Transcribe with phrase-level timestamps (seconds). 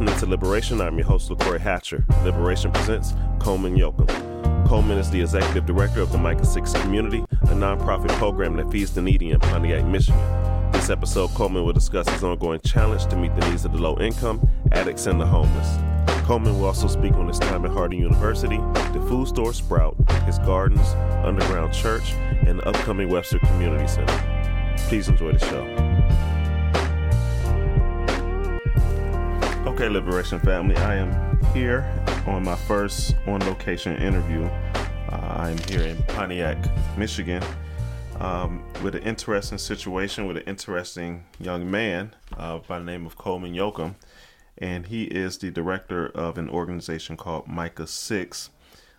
[0.00, 0.80] listening to Liberation.
[0.80, 2.04] I'm your host, LaCroix Hatcher.
[2.24, 4.66] Liberation presents Coleman Yoakum.
[4.66, 8.92] Coleman is the executive director of the Micah 6 Community, a nonprofit program that feeds
[8.92, 10.20] the needy in Pontiac, Michigan.
[10.72, 13.96] This episode, Coleman will discuss his ongoing challenge to meet the needs of the low
[14.00, 15.78] income, addicts, and the homeless.
[16.26, 19.94] Coleman will also speak on his time at Harding University, the food store Sprout,
[20.26, 20.88] his gardens,
[21.24, 22.14] underground church,
[22.48, 24.74] and the upcoming Webster Community Center.
[24.88, 25.93] Please enjoy the show.
[29.74, 31.84] Okay, Liberation family, I am here
[32.28, 34.44] on my first on location interview.
[34.44, 36.56] Uh, I'm here in Pontiac,
[36.96, 37.42] Michigan,
[38.20, 43.18] um, with an interesting situation with an interesting young man uh, by the name of
[43.18, 43.96] Coleman Yoakum.
[44.58, 48.50] And he is the director of an organization called Micah 6.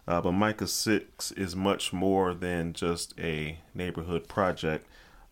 [0.10, 4.86] Uh, but Micah 6 is much more than just a neighborhood project.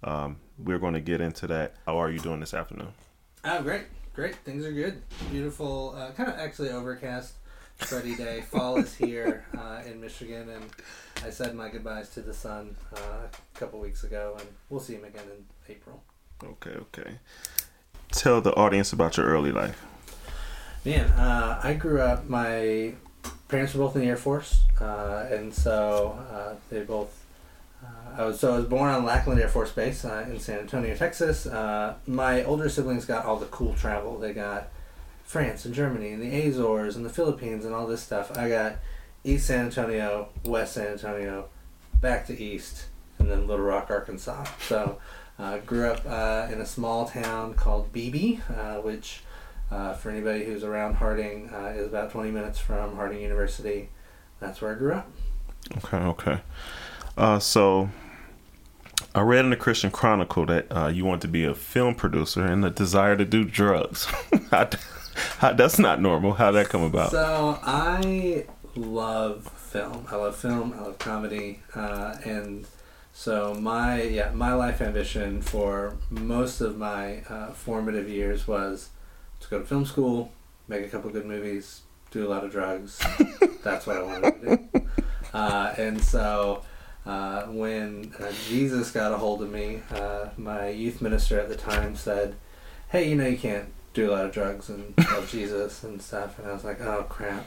[0.05, 1.75] Um, we're going to get into that.
[1.85, 2.93] How are you doing this afternoon?
[3.43, 3.87] Oh, great.
[4.13, 4.35] Great.
[4.35, 5.01] Things are good.
[5.31, 7.33] Beautiful, uh, kind of actually overcast,
[7.81, 8.41] sunny day.
[8.51, 10.63] Fall is here uh, in Michigan, and
[11.25, 14.93] I said my goodbyes to the sun uh, a couple weeks ago, and we'll see
[14.93, 16.03] him again in April.
[16.43, 17.17] Okay, okay.
[18.11, 19.83] Tell the audience about your early life.
[20.85, 22.93] Man, uh, I grew up, my
[23.47, 27.22] parents were both in the Air Force, uh, and so uh, they both
[28.15, 30.95] I was so I was born on Lackland Air Force Base uh, in San Antonio,
[30.95, 31.45] Texas.
[31.45, 34.19] Uh, my older siblings got all the cool travel.
[34.19, 34.69] They got
[35.23, 38.37] France and Germany and the Azores and the Philippines and all this stuff.
[38.37, 38.75] I got
[39.23, 41.49] East San Antonio, West San Antonio,
[42.01, 42.85] back to East,
[43.19, 44.45] and then Little Rock, Arkansas.
[44.67, 44.99] So
[45.39, 49.21] uh, grew up uh, in a small town called Beebe, uh, which
[49.97, 53.89] for anybody who's around Harding is about 20 minutes from Harding University.
[54.39, 55.09] That's where I grew up.
[55.77, 56.41] Okay, okay.
[57.17, 57.89] Uh, so
[59.15, 62.43] I read in the Christian Chronicle that uh, you want to be a film producer
[62.43, 64.05] and a desire to do drugs.
[64.51, 64.69] how,
[65.37, 66.33] how, that's not normal.
[66.33, 67.11] How that come about?
[67.11, 68.45] So I
[68.75, 70.07] love film.
[70.09, 70.73] I love film.
[70.73, 72.65] I love comedy, uh, and
[73.13, 78.89] so my yeah my life ambition for most of my uh, formative years was
[79.41, 80.31] to go to film school,
[80.67, 82.99] make a couple good movies, do a lot of drugs.
[83.63, 84.87] that's what I wanted to do.
[85.35, 86.63] Uh, and so
[87.05, 91.55] uh, when uh, Jesus got a hold of me, uh, my youth minister at the
[91.55, 92.35] time said,
[92.89, 96.39] "Hey, you know you can't do a lot of drugs and love Jesus and stuff."
[96.39, 97.45] And I was like, "Oh crap!"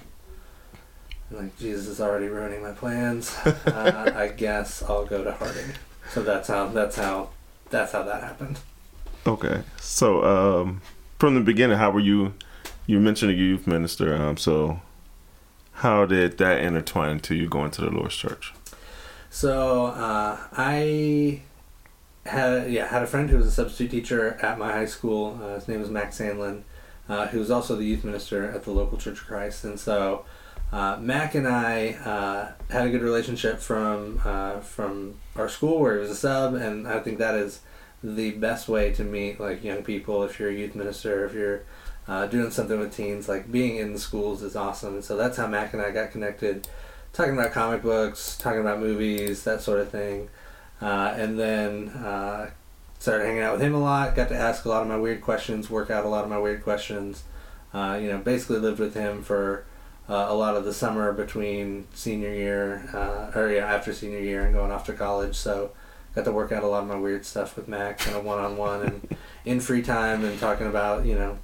[1.30, 3.36] Like Jesus is already ruining my plans.
[3.66, 5.72] Uh, I guess I'll go to Harding.
[6.12, 7.30] So that's how that's how
[7.70, 8.58] that's how that happened.
[9.26, 10.80] Okay, so um,
[11.18, 12.34] from the beginning, how were you?
[12.86, 14.14] You mentioned a youth minister.
[14.14, 14.80] Um, so
[15.72, 18.54] how did that intertwine to you going to the Lord's church?
[19.36, 21.42] So uh, I
[22.24, 25.38] had yeah had a friend who was a substitute teacher at my high school.
[25.42, 26.62] Uh, his name was Max Sandlin,
[27.06, 29.62] uh, who was also the youth minister at the local Church of Christ.
[29.64, 30.24] And so
[30.72, 35.96] uh, Mac and I uh, had a good relationship from uh, from our school where
[35.96, 37.60] he was a sub, and I think that is
[38.02, 40.22] the best way to meet like young people.
[40.22, 41.60] If you're a youth minister, if you're
[42.28, 44.94] doing something with teens, like being in the schools is awesome.
[44.94, 46.66] And so that's how Mac and I got connected
[47.16, 50.28] talking about comic books, talking about movies, that sort of thing.
[50.82, 52.50] Uh, and then uh,
[52.98, 54.14] started hanging out with him a lot.
[54.14, 56.38] Got to ask a lot of my weird questions, work out a lot of my
[56.38, 57.24] weird questions.
[57.72, 59.64] Uh, you know, basically lived with him for
[60.10, 64.44] uh, a lot of the summer between senior year, uh, or yeah, after senior year
[64.44, 65.36] and going off to college.
[65.36, 65.70] So
[66.14, 68.38] got to work out a lot of my weird stuff with Mac, kind of one
[68.38, 69.16] on one and
[69.46, 71.38] in free time, and talking about you know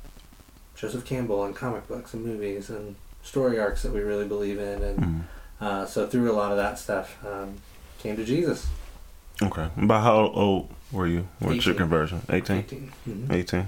[0.77, 4.83] Joseph Campbell and comic books and movies and story arcs that we really believe in
[4.83, 4.99] and.
[4.99, 5.23] Mm
[5.63, 7.55] uh, so through a lot of that stuff, um,
[8.01, 8.67] came to Jesus.
[9.41, 9.69] Okay.
[9.77, 11.29] About how old were you?
[11.39, 12.23] What's your conversion?
[12.29, 12.57] 18?
[12.57, 12.93] 18.
[13.09, 13.33] Mm-hmm.
[13.33, 13.67] 18.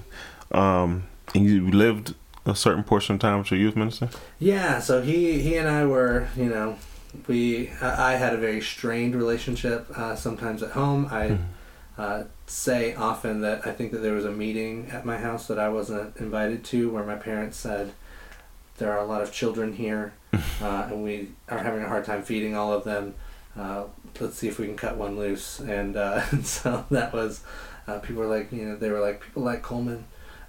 [0.50, 1.04] Um,
[1.34, 4.08] and you lived a certain portion of time with your youth minister?
[4.40, 4.80] Yeah.
[4.80, 6.76] So he, he and I were, you know,
[7.28, 11.06] we I, had a very strained relationship uh, sometimes at home.
[11.12, 11.42] I mm-hmm.
[11.96, 15.60] uh, say often that I think that there was a meeting at my house that
[15.60, 17.92] I wasn't invited to where my parents said,
[18.78, 20.12] there are a lot of children here
[20.62, 23.14] uh, and we are having a hard time feeding all of them.
[23.58, 23.84] Uh,
[24.20, 25.60] let's see if we can cut one loose.
[25.60, 27.42] And, uh, and so that was,
[27.86, 30.04] uh, people were like, you know, they were like, people like Coleman.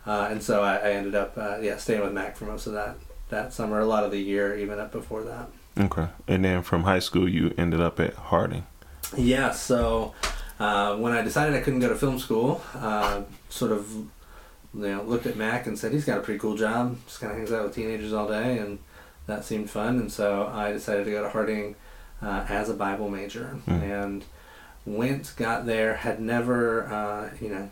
[0.06, 2.74] Uh, and so I, I ended up, uh, yeah, staying with Mac for most of
[2.74, 2.98] that,
[3.30, 5.50] that summer, a lot of the year, even up before that.
[5.78, 6.08] Okay.
[6.28, 8.66] And then from high school, you ended up at Harding.
[9.18, 9.52] Yeah.
[9.52, 10.14] So
[10.58, 12.62] when I decided I couldn't go to film school,
[13.50, 14.08] sort of, you
[14.74, 16.98] know, looked at Mac and said, he's got a pretty cool job.
[17.08, 18.60] Just kind of hangs out with teenagers all day.
[18.60, 18.80] And,
[19.28, 21.76] that seemed fun, and so I decided to go to Harding
[22.22, 23.82] uh, as a Bible major, mm.
[23.82, 24.24] and
[24.86, 27.70] went, got there, had never, uh, you know,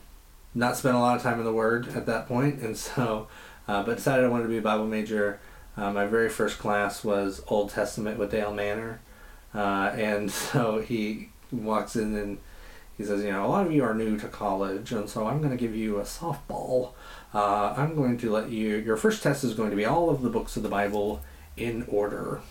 [0.55, 3.27] not spent a lot of time in the Word at that point, and so
[3.67, 5.39] uh, but decided I wanted to be a Bible major.
[5.75, 9.00] Uh, my very first class was Old Testament with Dale Manor,
[9.55, 12.38] uh, and so he walks in and
[12.97, 15.39] he says, you know, a lot of you are new to college, and so I'm
[15.39, 16.91] going to give you a softball.
[17.33, 18.75] Uh, I'm going to let you.
[18.77, 21.23] Your first test is going to be all of the books of the Bible
[21.57, 22.41] in order.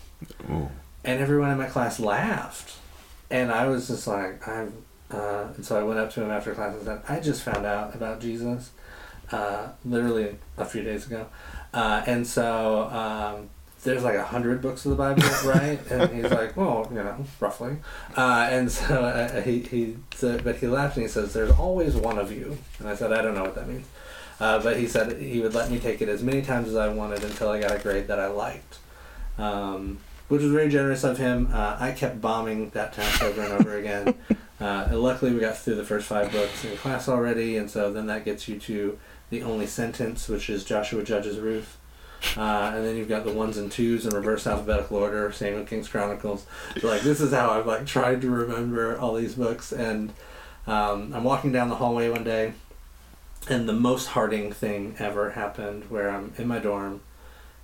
[0.49, 0.69] Ooh.
[1.03, 2.77] And everyone in my class laughed,
[3.29, 4.73] and I was just like, I'm.
[5.11, 7.67] Uh, and so I went up to him after class and said, I just found
[7.67, 8.71] out about Jesus,
[9.31, 11.27] uh, literally a few days ago,
[11.73, 13.49] uh, and so um,
[13.83, 15.79] there's like a hundred books of the Bible, right?
[15.91, 17.77] and he's like, well, you know, roughly.
[18.15, 21.95] Uh, and so uh, he he said, but he laughed and he says, "There's always
[21.95, 23.87] one of you." And I said, "I don't know what that means,"
[24.39, 26.87] uh, but he said he would let me take it as many times as I
[26.87, 28.77] wanted until I got a grade that I liked.
[29.37, 31.49] Um, which was very generous of him.
[31.51, 34.15] Uh, I kept bombing that test over and over again.
[34.61, 37.91] Uh, and luckily, we got through the first five books in class already, and so
[37.91, 38.97] then that gets you to
[39.29, 41.77] the only sentence, which is Joshua Judges Ruth.
[42.37, 45.67] Uh, and then you've got the ones and twos in reverse alphabetical order, same with
[45.67, 46.45] King's Chronicles.
[46.79, 49.73] So, like this is how I've like tried to remember all these books.
[49.73, 50.13] And
[50.65, 52.53] um, I'm walking down the hallway one day,
[53.49, 57.01] and the most Harding thing ever happened, where I'm in my dorm,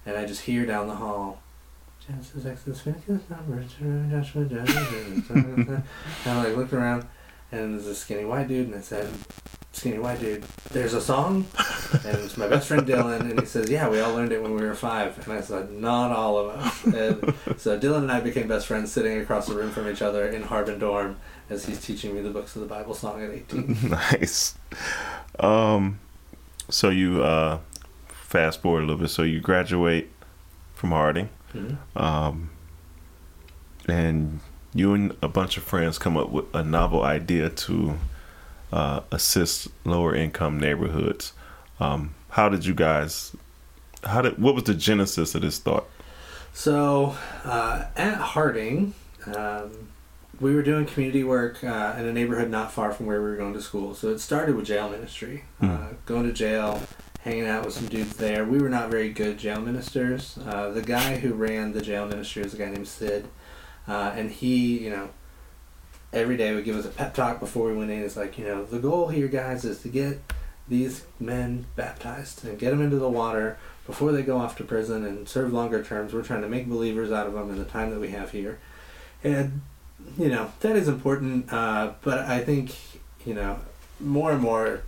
[0.06, 1.42] and I just hear down the hall,
[4.10, 5.84] Joshua, and
[6.26, 7.06] I like looked around,
[7.52, 9.10] and there's a skinny white dude, and I said,
[9.72, 11.46] "Skinny white dude, there's a song."
[12.06, 14.56] and it's my best friend Dylan, and he says, "Yeah, we all learned it when
[14.56, 15.18] we were five.
[15.28, 18.92] And I said, "Not all of us." And so Dylan and I became best friends,
[18.92, 21.18] sitting across the room from each other in Harbin dorm,
[21.50, 23.78] as he's teaching me the books of the Bible song at eighteen.
[23.90, 24.56] nice.
[25.40, 26.00] Um,
[26.70, 27.60] so you uh,
[28.08, 29.10] fast forward a little bit.
[29.10, 30.12] So you graduate
[30.76, 31.98] from Harding, Mm-hmm.
[31.98, 32.50] um,
[33.88, 34.40] and
[34.74, 37.98] you and a bunch of friends come up with a novel idea to
[38.72, 41.34] uh, assist lower income neighborhoods.
[41.80, 43.36] Um, how did you guys?
[44.04, 44.38] How did?
[44.38, 45.86] What was the genesis of this thought?
[46.54, 48.94] So uh, at Harding,
[49.36, 49.90] um,
[50.40, 53.38] we were doing community work uh, in a neighborhood not far from where we were
[53.38, 53.96] going to school.
[53.96, 55.84] So it started with jail ministry, uh, Hmm.
[56.06, 56.82] going to jail,
[57.22, 58.46] hanging out with some dudes there.
[58.46, 60.38] We were not very good jail ministers.
[60.46, 63.28] Uh, the guy who ran the jail ministry was a guy named Sid,
[63.88, 65.10] uh, and he, you know,
[66.14, 68.04] every day would give us a pep talk before we went in.
[68.04, 70.20] It's like, you know, the goal here, guys, is to get
[70.68, 75.04] these men baptized and get them into the water before they go off to prison
[75.04, 76.14] and serve longer terms.
[76.14, 78.60] We're trying to make believers out of them in the time that we have here.
[79.24, 79.62] And,
[80.18, 82.76] you know, that is important, uh, but I think,
[83.26, 83.60] you know,
[84.00, 84.84] more and more,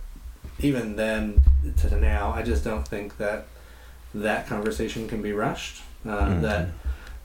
[0.60, 1.41] even then
[1.78, 3.46] to now, I just don't think that
[4.14, 5.82] that conversation can be rushed.
[6.06, 6.40] Uh, Mhm.
[6.42, 6.68] That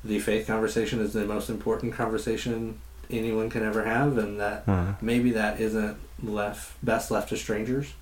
[0.03, 2.75] the faith conversation is the most important conversation
[3.09, 7.93] anyone can ever have, and that Uh, maybe that isn't left best left to strangers.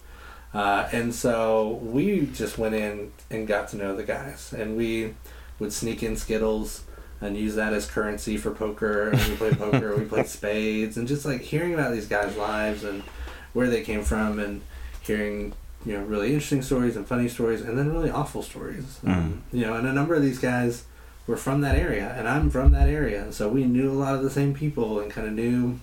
[0.53, 5.13] Uh, and so we just went in and got to know the guys, and we
[5.59, 6.81] would sneak in Skittles
[7.21, 9.09] and use that as currency for poker.
[9.09, 12.83] And we played poker, we played spades, and just like hearing about these guys' lives
[12.83, 13.03] and
[13.53, 14.61] where they came from, and
[15.01, 15.53] hearing
[15.85, 18.99] you know really interesting stories and funny stories, and then really awful stories.
[19.05, 20.85] Um, you know, and a number of these guys
[21.27, 24.15] were from that area, and I'm from that area, and so we knew a lot
[24.15, 25.79] of the same people, and kind of knew.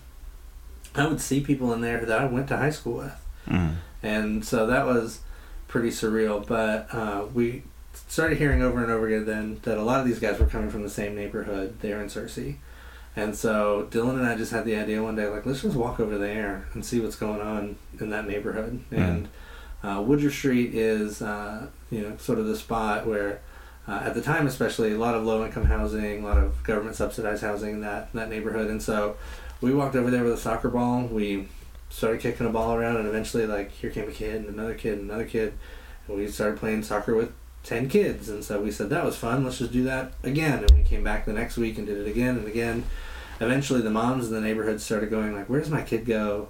[0.94, 4.44] I would see people in there that I went to high school with mm, and
[4.44, 5.21] so that was
[5.68, 6.47] pretty surreal.
[6.47, 7.62] But uh, we
[7.94, 10.68] started hearing over and over again then that a lot of these guys were coming
[10.71, 12.56] from the same neighborhood there in Searcy.
[13.14, 16.00] And so Dylan and I just had the idea one day, like, let's just walk
[16.00, 18.80] over there and see what's going on in that neighborhood.
[18.90, 19.28] And
[19.82, 23.40] uh, Street is, uh, you know, sort of the spot where,
[23.88, 27.74] uh, at the time especially, a lot of low-income housing, a lot of government-subsidized housing
[27.74, 28.70] in that in that neighborhood.
[28.70, 29.16] And so
[29.60, 31.02] we walked over there with a soccer ball.
[31.02, 31.48] We
[31.90, 34.98] started kicking a ball around, and eventually, like, here came a kid, and another kid,
[34.98, 35.52] and another kid,
[36.06, 38.28] and we started playing soccer with ten kids.
[38.28, 39.44] And so we said that was fun.
[39.44, 40.64] Let's just do that again.
[40.64, 42.84] And we came back the next week and did it again and again.
[43.40, 46.48] Eventually, the moms in the neighborhood started going like, "Where does my kid go?"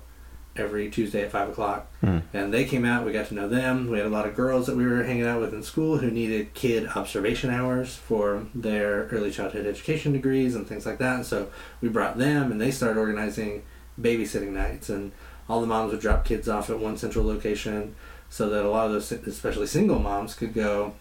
[0.55, 3.07] Every Tuesday at five o'clock, mm, and they came out.
[3.07, 3.89] We got to know them.
[3.89, 6.11] We had a lot of girls that we were hanging out with in school who
[6.11, 11.17] needed kid observation hours for their early childhood education degrees and things like that.
[11.17, 13.63] And so we brought them, and they started organizing
[13.99, 14.91] babysitting nights.
[14.91, 15.13] And
[15.49, 17.95] all the moms would drop kids off at one central location,
[18.29, 20.95] so that a lot of those, especially single moms, could go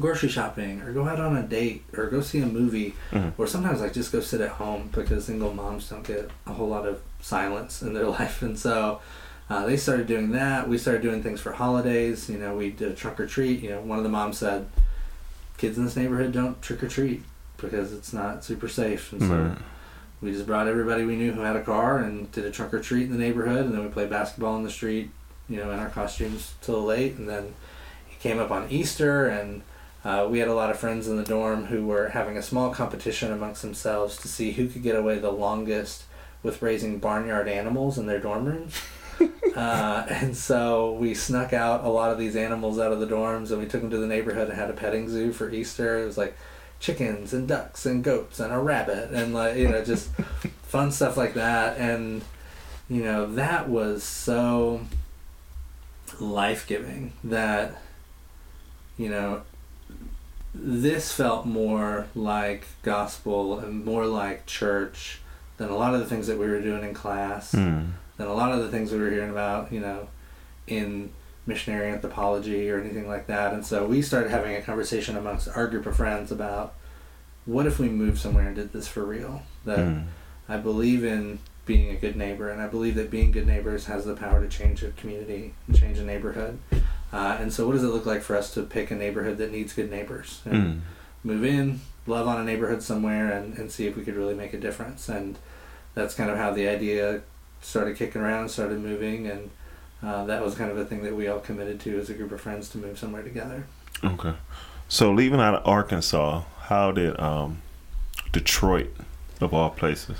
[0.00, 3.32] grocery shopping or go out on a date or go see a movie Mhm.
[3.38, 6.68] or sometimes like just go sit at home because single moms don't get a whole
[6.68, 8.42] lot of silence in their life.
[8.42, 9.00] And so
[9.48, 10.68] uh, they started doing that.
[10.68, 12.28] We started doing things for holidays.
[12.28, 13.62] You know we did a trunk or treat.
[13.62, 14.66] You know one of the moms said
[15.58, 17.22] kids in this neighborhood don't trick or treat
[17.56, 19.12] because it's not super safe.
[19.12, 19.58] And so Right.
[20.20, 22.80] we just brought everybody we knew who had a car and did a trunk or
[22.80, 23.64] treat in the neighborhood.
[23.66, 25.10] And then we played basketball in the street
[25.48, 27.16] you know in our costumes till late.
[27.16, 27.54] And then
[28.10, 29.62] it came up on Easter, and
[30.06, 32.70] uh, we had a lot of friends in the dorm who were having a small
[32.70, 36.04] competition amongst themselves to see who could get away the longest
[36.44, 38.80] with raising barnyard animals in their dorm rooms.
[39.56, 43.50] uh, and so we snuck out a lot of these animals out of the dorms
[43.50, 46.00] and we took them to the neighborhood and had a petting zoo for Easter.
[46.00, 46.36] It was like
[46.78, 50.08] chickens and ducks and goats and a rabbit and like you know just
[50.62, 52.22] fun stuff like that and
[52.88, 54.82] you know that was so
[56.20, 57.80] life-giving that
[58.98, 59.40] you know
[60.58, 65.20] this felt more like gospel and more like church
[65.58, 67.90] than a lot of the things that we were doing in class Mm.
[68.16, 70.08] than a lot of the things we were hearing about, you know,
[70.66, 71.10] in
[71.46, 73.52] missionary anthropology or anything like that.
[73.54, 76.74] And so we started having a conversation amongst our group of friends about
[77.44, 79.42] what if we moved somewhere and did this for real?
[79.64, 80.04] That Mm.
[80.48, 84.04] I believe in being a good neighbor, and I believe that being good neighbors has
[84.04, 86.58] the power to change a community and change a neighborhood.
[87.12, 89.52] Uh, and so, what does it look like for us to pick a neighborhood that
[89.52, 90.40] needs good neighbors?
[90.44, 90.80] And Mm.
[91.24, 94.54] move in, love on a neighborhood somewhere, and, and see if we could really make
[94.54, 95.08] a difference.
[95.08, 95.38] And
[95.94, 97.22] that's kind of how the idea
[97.60, 99.50] started kicking around, started moving, and
[100.04, 102.30] uh, that was kind of a thing that we all committed to as a group
[102.30, 103.66] of friends to move somewhere together.
[104.04, 104.34] Okay.
[104.88, 107.62] So leaving out of Arkansas, how did um,
[108.30, 108.94] Detroit,
[109.40, 110.16] of all places,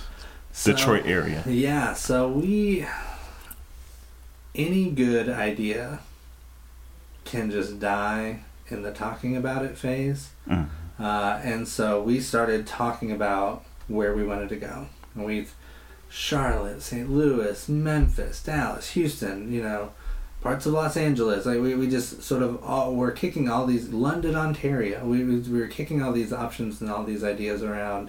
[0.56, 1.42] So- Detroit area?
[1.46, 2.86] Yeah, so we.
[4.54, 6.00] Any good idea
[7.26, 10.30] can just die in the talking about it phase.
[10.48, 10.68] Mm.
[10.98, 14.86] Uh, and so we started talking about where we wanted to go.
[15.14, 15.46] And we,
[16.08, 17.10] Charlotte, St.
[17.10, 19.92] Louis, Memphis, Dallas, Houston, you know,
[20.40, 21.44] parts of Los Angeles.
[21.44, 25.04] Like we, we just sort of all we're kicking all these London, Ontario.
[25.04, 28.08] We we were kicking all these options and all these ideas around,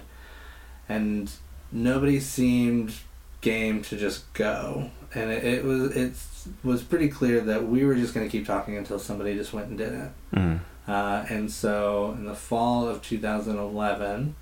[0.88, 1.30] and
[1.72, 2.94] nobody seemed
[3.40, 4.90] game to just go.
[5.14, 6.14] And it, it was it
[6.62, 9.68] was pretty clear that we were just going to keep talking until somebody just went
[9.68, 10.10] and did it.
[10.34, 10.60] Mm.
[10.86, 14.34] Uh, and so in the fall of 2011,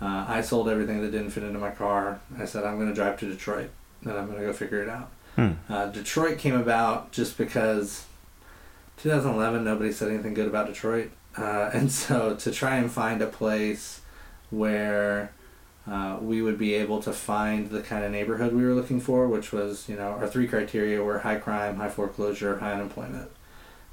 [0.00, 2.20] uh, I sold everything that didn't fit into my car.
[2.38, 3.70] I said, I'm going to drive to Detroit
[4.02, 5.10] and I'm going to go figure it out.
[5.36, 5.56] Mm.
[5.68, 8.06] Uh, Detroit came about just because
[8.98, 11.10] 2011, nobody said anything good about Detroit.
[11.36, 14.00] Uh, and so to try and find a place
[14.50, 15.32] where
[15.90, 19.26] uh, we would be able to find the kind of neighborhood we were looking for,
[19.26, 23.30] which was, you know, our three criteria were high crime, high foreclosure, high unemployment.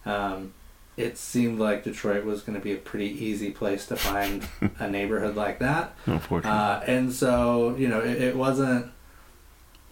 [0.06, 0.54] Um,
[0.96, 4.48] it seemed like Detroit was going to be a pretty easy place to find
[4.80, 5.96] a neighborhood like that.
[6.06, 6.58] Unfortunately.
[6.60, 8.92] Uh, and so, you know, it, it wasn't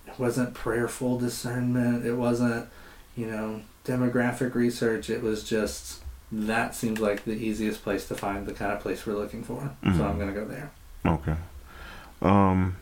[0.07, 2.05] it wasn't prayerful discernment.
[2.05, 2.67] It wasn't,
[3.15, 5.09] you know, demographic research.
[5.09, 9.05] It was just that seems like the easiest place to find the kind of place
[9.05, 9.75] we're looking for.
[9.83, 9.97] Mhm.
[9.97, 10.71] So I'm going to go there.
[11.05, 11.35] okay.
[12.25, 12.77] Um,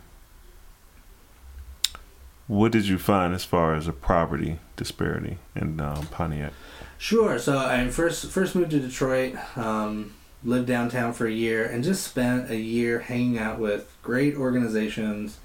[2.48, 6.54] what did you find as far as a poverty disparity in um, Pontiac?
[6.98, 7.38] Sure.
[7.38, 12.06] So I first first moved to Detroit, um, lived downtown for a year, and just
[12.06, 15.40] spent a year hanging out with great organizations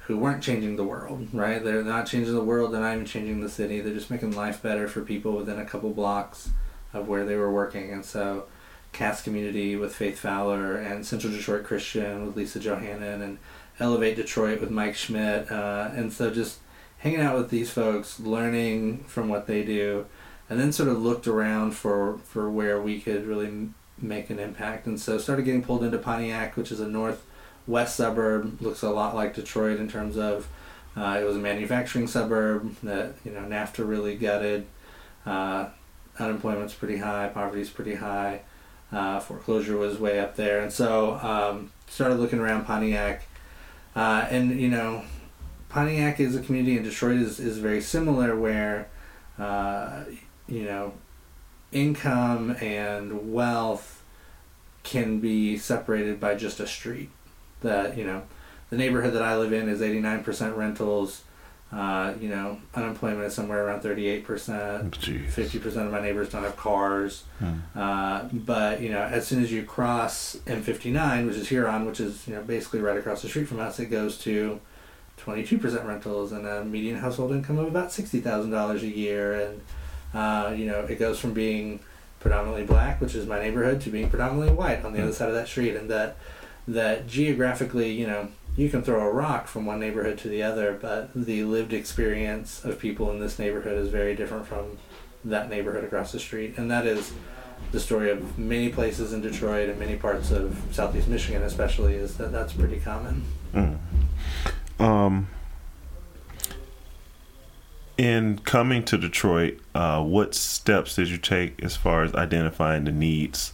[0.00, 1.28] who weren't changing the world.
[1.32, 1.62] Right?
[1.64, 2.72] They're not changing the world.
[2.72, 3.80] They're not even changing the city.
[3.80, 6.50] They're just making life better for people within a couple blocks
[6.92, 7.90] of where they were working.
[7.92, 8.46] And so,
[8.92, 13.38] Cass Community with Faith Fowler, and Central Detroit Christian with Lisa Johanon, and
[13.78, 15.50] Elevate Detroit with Mike Schmidt.
[15.50, 16.58] Uh, and so just
[16.98, 20.06] hanging out with these folks, learning from what they do
[20.50, 24.38] and then sort of looked around for for where we could really m- make an
[24.38, 28.90] impact and so started getting pulled into pontiac which is a northwest suburb looks a
[28.90, 30.48] lot like detroit in terms of
[30.96, 34.66] uh, it was a manufacturing suburb that you know nafta really gutted
[35.24, 35.68] uh,
[36.18, 38.40] unemployment's pretty high poverty's pretty high
[38.92, 43.22] uh, foreclosure was way up there and so um, started looking around pontiac
[43.94, 45.02] uh, and you know
[45.68, 48.88] pontiac is a community and detroit is, is very similar where
[49.40, 50.04] uh,
[50.46, 50.92] you know,
[51.72, 54.02] income and wealth
[54.82, 57.10] can be separated by just a street.
[57.62, 58.22] That you know,
[58.68, 61.22] the neighborhood that I live in is eighty nine percent rentals.
[61.72, 64.98] Uh, you know, unemployment is somewhere around thirty eight percent.
[64.98, 65.28] Jeez.
[65.28, 67.24] Fifty percent of my neighbors don't have cars.
[67.40, 67.60] Mm.
[67.76, 71.86] Uh, but you know, as soon as you cross M fifty nine, which is Huron,
[71.86, 74.60] which is you know basically right across the street from us, it goes to
[75.16, 78.88] twenty two percent rentals and a median household income of about sixty thousand dollars a
[78.88, 79.60] year, and
[80.12, 81.78] uh, you know, it goes from being
[82.18, 85.34] predominantly black, which is my neighborhood, to being predominantly white on the other side of
[85.34, 86.16] that street, and that
[86.66, 90.76] that geographically, you know, you can throw a rock from one neighborhood to the other,
[90.80, 94.78] but the lived experience of people in this neighborhood is very different from
[95.24, 97.12] that neighborhood across the street, and that is
[97.72, 102.16] the story of many places in Detroit and many parts of Southeast Michigan, especially, is
[102.16, 103.22] that that's pretty common.
[103.54, 103.78] Mm.
[104.78, 105.28] Um,
[107.96, 112.92] in coming to Detroit, uh, what steps did you take as far as identifying the
[112.92, 113.52] needs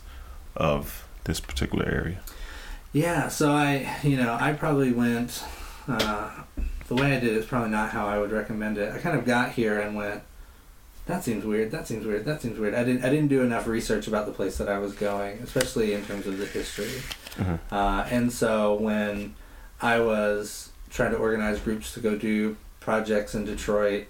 [0.55, 2.21] of this particular area?
[2.93, 5.45] Yeah, so I, you know, I probably went.
[5.87, 6.31] Uh,
[6.89, 8.93] the way I did it is probably not how I would recommend it.
[8.93, 10.23] I kind of got here and went.
[11.07, 11.71] That seems weird.
[11.71, 12.25] That seems weird.
[12.25, 12.75] That seems weird.
[12.75, 13.05] I didn't.
[13.05, 16.27] I didn't do enough research about the place that I was going, especially in terms
[16.27, 17.03] of the history.
[17.37, 17.75] Mm-hmm.
[17.75, 19.35] Uh, and so when
[19.81, 24.07] I was trying to organize groups to go do projects in Detroit,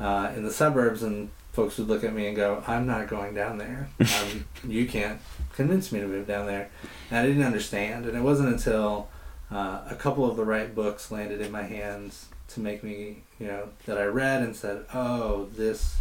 [0.00, 3.34] uh, in the suburbs, and folks would look at me and go, "I'm not going
[3.34, 3.88] down there.
[4.00, 5.20] Um, you can't
[5.54, 6.70] convince me to move down there."
[7.10, 9.08] And I didn't understand, and it wasn't until
[9.50, 13.46] uh, a couple of the right books landed in my hands to make me, you
[13.46, 15.96] know, that I read and said, "Oh, this."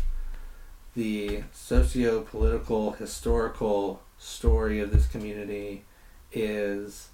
[0.95, 5.83] The socio political, historical story of this community
[6.31, 7.09] is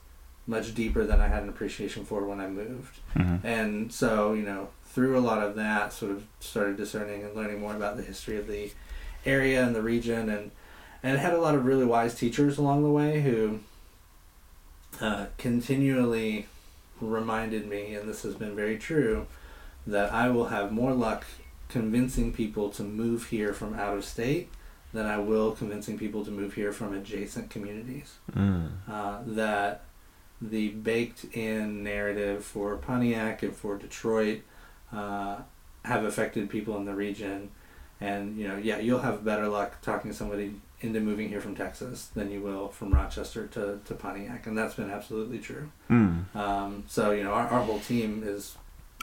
[0.46, 3.00] much deeper than I had an appreciation for when I moved.
[3.16, 3.46] Mm-hmm.
[3.46, 7.60] And so, you know, through a lot of that, sort of started discerning and learning
[7.60, 8.72] more about the history of the
[9.26, 10.52] area and the region, and
[11.02, 13.60] and had a lot of really wise teachers along the way who
[15.02, 16.46] uh, continually
[17.02, 19.26] reminded me, and this has been very true,
[19.86, 21.26] that I will have more luck
[21.68, 24.50] convincing people to move here from out of state
[24.94, 28.14] than I will convincing people to move here from adjacent communities.
[28.32, 28.70] Mm.
[28.90, 29.86] Uh, that
[30.40, 34.42] the baked in narrative for Pontiac and for Detroit
[34.94, 35.38] uh,
[35.86, 37.50] have affected people in the region.
[38.02, 41.56] And, you know, yeah, you'll have better luck talking to somebody into moving here from
[41.56, 44.46] Texas than you will from Rochester to, to Pontiac.
[44.48, 45.72] And that's been absolutely true.
[45.90, 46.36] Mm.
[46.36, 48.58] Um, so, you know, our, our whole team is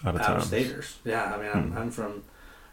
[0.04, 0.98] Out of out of staters.
[1.04, 1.78] Yeah, I mean, I'm, Hmm.
[1.78, 2.24] I'm from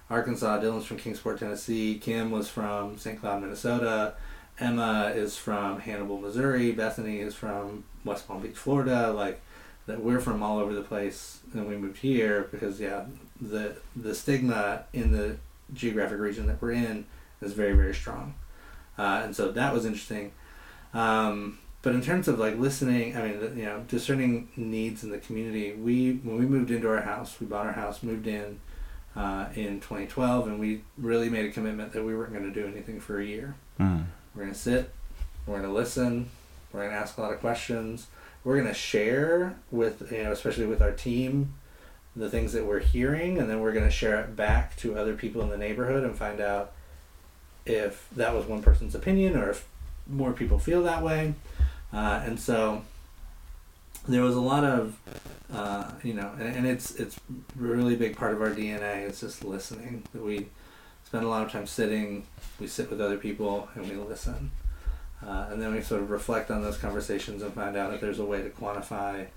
[0.10, 0.60] Arkansas.
[0.60, 1.98] Dylan's from Kingsport, Tennessee.
[2.00, 3.20] Kim was from St.
[3.20, 4.16] Cloud, Minnesota.
[4.60, 6.72] Emma is from Hannibal, Missouri.
[6.72, 9.12] Bethany is from West Palm Beach, Florida.
[9.12, 9.40] Like
[9.88, 13.06] that, we're from all over the place, and we moved here because yeah,
[13.42, 15.38] the the stigma in the
[15.74, 17.06] geographic region that we're in
[17.42, 18.36] is very very strong,
[18.98, 20.32] uh, and so that was interesting.
[20.94, 25.20] Um, but in terms of like listening, I mean, you know, discerning needs in the
[25.20, 28.60] community, we when we moved into our house, we bought our house, moved in
[29.18, 32.68] uh, in 2012, and we really made a commitment that we weren't going to do
[32.68, 33.56] anything for a year.
[33.80, 34.06] Mm.
[34.36, 34.94] We're going to sit,
[35.46, 36.30] we're going to listen,
[36.72, 38.08] we're going to ask a lot of questions,
[38.48, 41.54] we're to share with you know, especially with our team,
[42.16, 45.16] the things that we're hearing, and then we're going to share it back to other
[45.16, 46.72] people in the neighborhood and find out
[47.66, 49.68] if that was one person's opinion or if
[50.08, 51.34] more people feel that way.
[51.92, 52.84] Uh, and so
[54.08, 54.98] there was a lot of,
[55.54, 57.22] uh, you know, and, and it's it's a
[57.58, 59.10] really big part of our DNA.
[59.10, 60.04] It's just listening.
[60.14, 60.48] That we
[61.04, 62.26] spend a lot of time sitting.
[62.62, 64.52] We sit with other people and we listen,
[65.26, 68.20] uh, and then we sort of reflect on those conversations and find out if there's
[68.20, 69.28] a way to quantify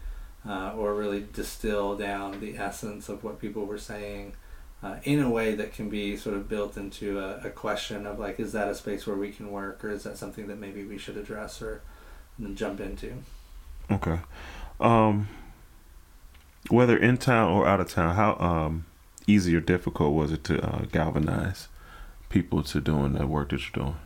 [0.48, 4.34] uh, or really distill down the essence of what people were saying.
[4.82, 8.18] Uh, in a way that can be sort of built into a, a question of
[8.18, 10.84] like, is that a space where we can work, or is that something that maybe
[10.84, 11.82] we should address or
[12.54, 13.12] jump into?
[13.90, 14.20] Okay.
[14.80, 15.28] Um,
[16.70, 18.86] whether in town or out of town, how um,
[19.26, 21.68] easy or difficult was it to uh, galvanize
[22.30, 23.96] people to doing the work that you're doing?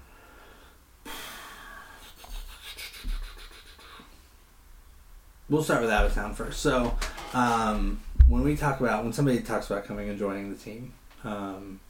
[5.49, 6.61] We'll start with out of town first.
[6.61, 6.97] So,
[7.35, 11.81] um, when we talk about when somebody talks about coming and joining the team, um,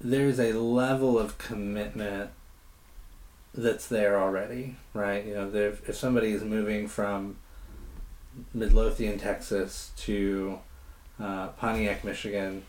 [0.00, 2.30] there's a level of commitment
[3.54, 5.26] that's there already, right?
[5.26, 7.36] You know, if somebody is moving from
[8.54, 10.60] Midlothian, Texas, to
[11.20, 12.62] uh, Pontiac, Michigan,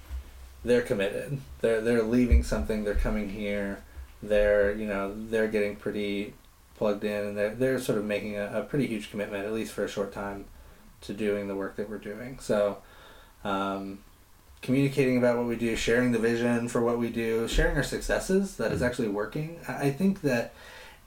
[0.65, 1.39] they're committed.
[1.61, 2.83] They're they're leaving something.
[2.83, 3.81] They're coming here.
[4.21, 6.33] They're you know they're getting pretty
[6.79, 9.71] plugged in, and they're they're sort of making a, a pretty huge commitment, at least
[9.73, 10.45] for a short time,
[11.01, 12.39] to doing the work that we're doing.
[12.39, 12.79] So.
[13.43, 13.99] Um,
[14.61, 18.57] communicating about what we do, sharing the vision for what we do, sharing our successes
[18.57, 19.57] that is actually working.
[19.65, 20.53] I I think that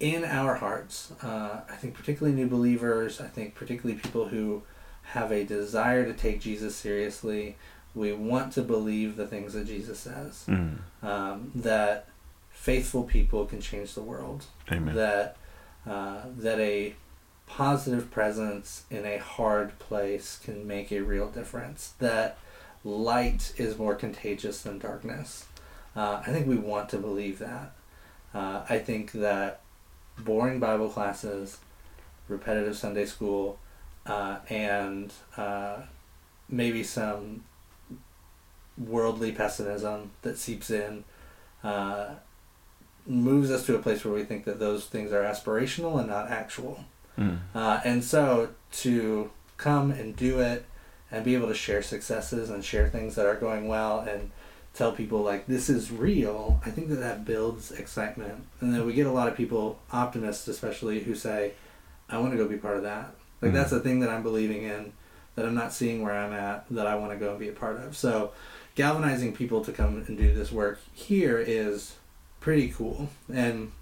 [0.00, 4.62] in our hearts, uh, I think particularly new believers, I think particularly people who
[5.02, 7.56] have a desire to take Jesus seriously,
[7.94, 10.44] we want to believe the things that Jesus says.
[10.48, 10.78] Mm.
[11.02, 12.08] Um, that
[12.50, 14.46] faithful people can change the world.
[14.70, 14.94] Amen.
[14.94, 15.37] That
[15.86, 16.94] uh, that a
[17.46, 21.92] positive presence in a hard place can make a real difference.
[21.98, 22.38] That
[22.84, 25.46] light is more contagious than darkness.
[25.94, 27.72] Uh, I think we want to believe that.
[28.34, 29.60] Uh, I think that
[30.18, 31.58] boring Bible classes,
[32.28, 33.58] repetitive Sunday school,
[34.06, 35.82] uh, and uh,
[36.48, 37.44] maybe some
[38.78, 41.04] worldly pessimism that seeps in
[41.62, 42.14] uh,
[43.06, 46.30] moves us to a place where we think that those things are aspirational and not
[46.30, 46.84] actual.
[47.18, 47.38] Mm.
[47.54, 50.64] Uh, and so to come and do it
[51.10, 54.30] and be able to share successes and share things that are going well and
[54.74, 58.94] tell people like this is real i think that that builds excitement and then we
[58.94, 61.52] get a lot of people optimists especially who say
[62.08, 63.54] i want to go be part of that like Mhm.
[63.54, 64.94] that's the thing that i'm believing in
[65.36, 67.52] that i'm not seeing where i'm at that i want to go and be a
[67.52, 68.32] part of so
[68.74, 71.96] galvanizing people to come and do this work here is
[72.42, 73.09] pretty cool.
[73.33, 73.72] And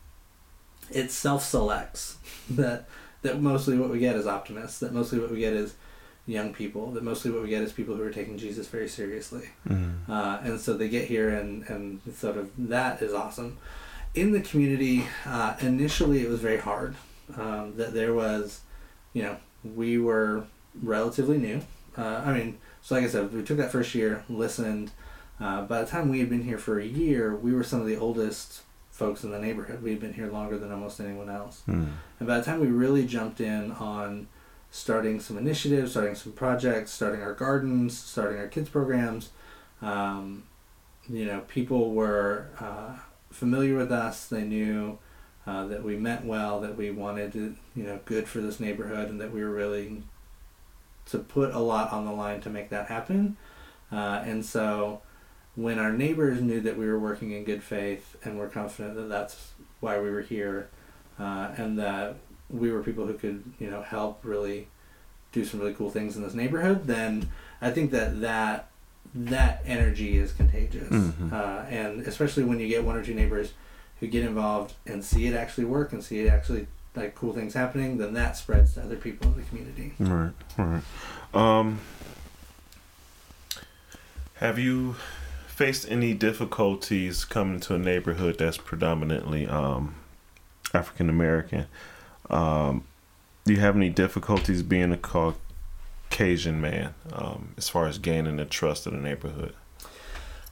[0.93, 2.19] it self-selects
[2.51, 2.89] that
[3.23, 5.75] that mostly what we get is optimists that mostly what we get is
[6.27, 9.51] young people that mostly what we get is people who are taking jesus very seriously.
[9.69, 10.09] Mm.
[10.09, 13.59] uh, and so they get here and, and sort of that is awesome.
[14.15, 16.95] In the community uh, initially it was very hard
[17.37, 18.61] um, that there was
[19.13, 20.45] you know we were
[20.83, 21.61] relatively new.
[21.97, 24.91] Uh, i mean so like i said we took that first year listened
[25.41, 27.87] uh, by the time we had been here for a year we were some of
[27.87, 31.63] the oldest folks in the neighborhood we had been here longer than almost anyone else
[31.69, 31.89] Mm.
[32.19, 34.27] and by the time we really jumped in on
[34.73, 39.31] starting some initiatives, starting some projects, starting our gardens, starting our kids programs,
[39.83, 40.45] um,
[41.09, 42.95] you know, people were uh,
[43.33, 44.27] familiar with us.
[44.29, 44.97] They knew
[45.45, 49.09] uh, that we meant well, that we wanted to, you know, good for this neighborhood,
[49.11, 50.05] and that we were really
[51.07, 53.37] to put a lot on the line to make that happen.
[53.91, 55.03] Uh, and so,
[55.61, 59.09] when our neighbors knew that we were working in good faith and were confident that
[59.09, 60.69] that's why we were here,
[61.19, 62.17] uh, and that
[62.49, 64.69] we were people who could you know help really
[65.33, 67.29] do some really cool things in this neighborhood, then
[67.61, 68.69] I think that that
[69.15, 71.33] that energy is contagious, Mhm.
[71.33, 73.53] uh, and especially when you get one or two neighbors
[74.01, 77.55] who get involved and see it actually work and see it actually like cool things
[77.55, 79.93] happening, then that spreads to other people in the community.
[80.01, 80.83] Right, right.
[81.35, 81.79] Um,
[84.35, 84.97] have you
[85.61, 89.95] faced any difficulties coming to a neighborhood that's predominantly um,
[90.73, 91.67] African American?
[92.31, 92.85] Um,
[93.45, 98.47] do you have any difficulties being a Caucasian man um, as far as gaining the
[98.47, 99.53] trust of the neighborhood?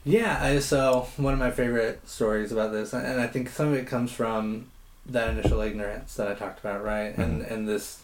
[0.05, 3.75] Yeah, I, so one of my favorite stories about this, and I think some of
[3.77, 4.67] it comes from
[5.07, 7.17] that initial ignorance that I talked about, right?
[7.17, 8.03] And and this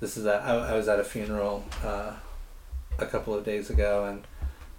[0.00, 2.14] this is a, I, I was at a funeral uh,
[2.98, 4.26] a couple of days ago, and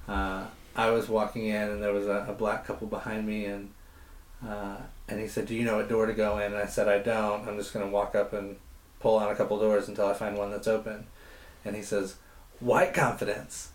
[0.08, 0.46] uh,
[0.80, 3.72] I was walking in, and there was a, a black couple behind me, and
[4.48, 4.78] uh,
[5.10, 7.00] and he said, "Do you know what door to go in?" And I said, "I
[7.00, 7.46] don't.
[7.46, 8.56] I'm just gonna walk up and
[9.02, 11.08] pull on a couple doors until I find one that's open."
[11.66, 12.16] And he says,
[12.62, 13.72] "White confidence."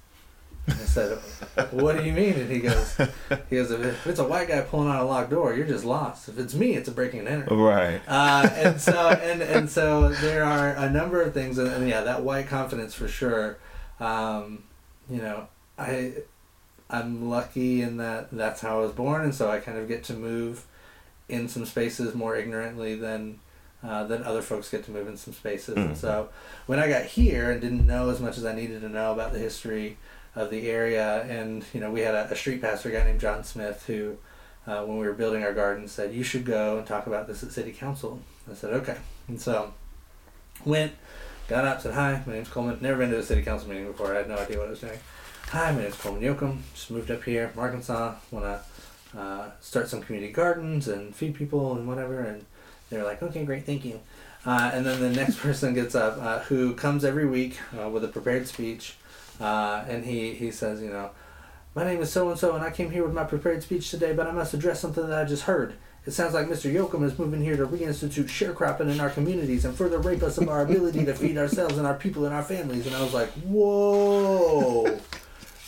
[0.66, 1.18] I said,
[1.72, 2.96] "What do you mean?" And he goes,
[3.50, 6.30] "He goes, if it's a white guy pulling on a locked door, you're just lost.
[6.30, 8.00] If it's me, it's a breaking and entering." Right.
[8.08, 12.00] Uh, and so and and so there are a number of things, and, and yeah,
[12.00, 13.58] that white confidence for sure.
[14.00, 14.64] Um,
[15.10, 16.14] you know, I
[16.98, 20.04] I'm lucky in that that's how I was born, and so I kind of get
[20.04, 20.64] to move
[21.28, 23.40] in some spaces more ignorantly than
[23.82, 25.76] uh, than other folks get to move in some spaces.
[25.76, 25.96] And Mhm.
[25.96, 26.28] so
[26.66, 29.32] when I got here and didn't know as much as I needed to know about
[29.34, 29.98] the history
[30.34, 33.44] of the area, and you know, we had a, a street pastor guy named John
[33.44, 34.16] Smith who.
[34.66, 37.42] Uh, when we were building our garden, said you should go and talk about this
[37.42, 38.18] at city council.
[38.50, 38.96] I said okay,
[39.28, 39.74] and so
[40.64, 40.92] went,
[41.48, 42.78] got up, said hi, my name's Coleman.
[42.80, 44.14] Never been to a city council meeting before.
[44.14, 44.98] I had no idea what I was doing.
[45.54, 46.58] Hi, my name's Coleman Yoakum.
[46.74, 48.16] Just moved up here, from Arkansas.
[48.32, 52.18] Want to uh, start some community gardens and feed people and whatever.
[52.18, 52.44] And
[52.90, 54.00] they're like, okay, great, thank you.
[54.44, 58.02] Uh, and then the next person gets up, uh, who comes every week uh, with
[58.02, 58.96] a prepared speech,
[59.40, 61.10] uh, and he he says, you know,
[61.76, 64.12] my name is so and so, and I came here with my prepared speech today,
[64.12, 65.74] but I must address something that I just heard.
[66.04, 66.68] It sounds like Mr.
[66.74, 70.48] Yoakum is moving here to reinstitute sharecropping in our communities and further rape us of
[70.48, 72.88] our ability to feed ourselves and our people and our families.
[72.88, 74.98] And I was like, whoa,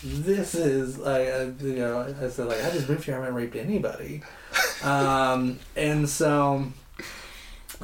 [0.03, 1.27] this is like,
[1.61, 4.23] you know, I said like, I just moved here, I haven't raped anybody.
[4.83, 6.67] Um, and so,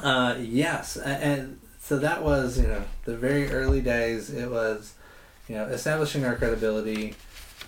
[0.01, 4.29] uh, yes, and so that was, you know, the very early days.
[4.29, 4.93] It was,
[5.47, 7.15] you know, establishing our credibility,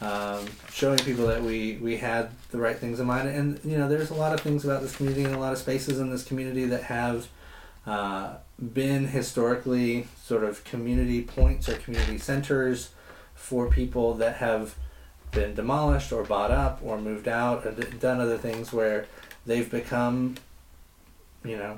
[0.01, 3.89] um, showing people that we we had the right things in mind, and you know,
[3.89, 6.23] there's a lot of things about this community and a lot of spaces in this
[6.23, 7.27] community that have
[7.85, 8.35] uh,
[8.73, 12.91] been historically sort of community points or community centers
[13.45, 14.75] for people that have
[15.31, 19.05] been demolished or bought up or moved out or done other things where
[19.45, 20.33] they've become,
[21.43, 21.77] you know,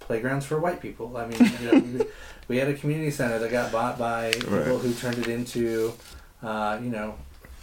[0.00, 1.14] playgrounds for white people.
[1.18, 2.06] I mean, you know,
[2.48, 4.66] we- had a community center that got bought by people Right.
[4.66, 5.92] who turned it into,
[6.42, 7.16] uh, you know,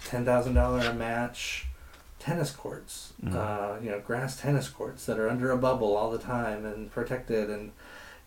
[0.05, 1.65] ten thousand dollar a match
[2.19, 3.13] tennis courts.
[3.23, 3.33] Mhm.
[3.33, 6.91] Uh, you know, grass tennis courts that are under a bubble all the time and
[6.91, 7.71] protected and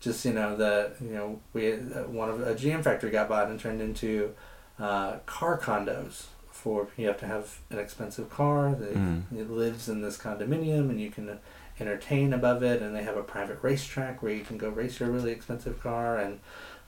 [0.01, 3.47] just you know the you know we uh, one of a GM factory got bought
[3.49, 4.33] and turned into
[4.79, 9.23] uh, car condos for you have to have an expensive car that Mm.
[9.35, 11.37] it lives in this condominium and you can uh,
[11.79, 15.09] entertain above it and they have a private racetrack where you can go race your
[15.09, 16.39] really expensive car and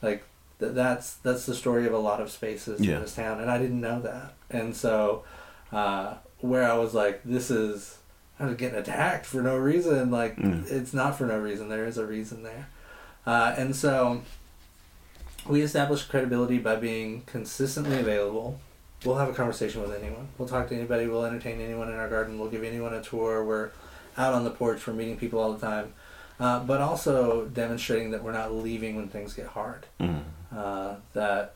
[0.02, 0.24] like
[0.60, 2.96] that that's that's the story of a lot of spaces Yeah.
[2.98, 4.34] in this town, and I didn't know that.
[4.50, 5.24] And so,
[5.72, 7.98] uh, where I was like, this is
[8.40, 10.12] I was getting attacked for no reason.
[10.12, 10.70] Like Mm.
[10.70, 11.70] it's not for no reason.
[11.70, 12.68] There is a reason there,
[13.26, 14.22] uh, and so
[15.48, 18.60] we establish credibility by being consistently available.
[19.06, 20.28] We'll have a conversation with anyone.
[20.38, 21.08] We'll talk to anybody.
[21.08, 22.40] We'll entertain anyone in our garden.
[22.40, 23.44] We'll give anyone a tour.
[23.44, 23.72] We're
[24.18, 24.86] out on the porch.
[24.86, 25.94] We're meeting people all the time.
[26.40, 29.86] Uh, but also demonstrating that we're not leaving when things get hard.
[30.00, 30.24] Mm.
[30.56, 31.56] Uh, that,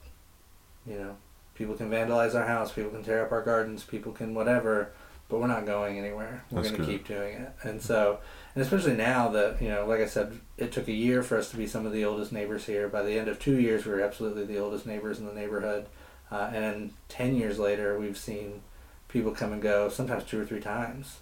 [0.87, 1.15] you know,
[1.55, 4.91] people can vandalize our house, people can tear up our gardens, people can whatever,
[5.27, 6.43] but we're not going anywhere.
[6.51, 7.51] We're going to keep doing it.
[7.63, 8.19] And so,
[8.55, 11.51] and especially now that, you know, like I said, it took a year for us
[11.51, 12.87] to be some of the oldest neighbors here.
[12.87, 15.87] By the end of two years, we were absolutely the oldest neighbors in the neighborhood.
[16.31, 18.61] Uh, and then 10 years later, we've seen
[19.09, 21.17] people come and go, sometimes two or three times.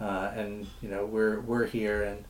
[0.00, 2.24] Uh, and, you know, we're, we're here and,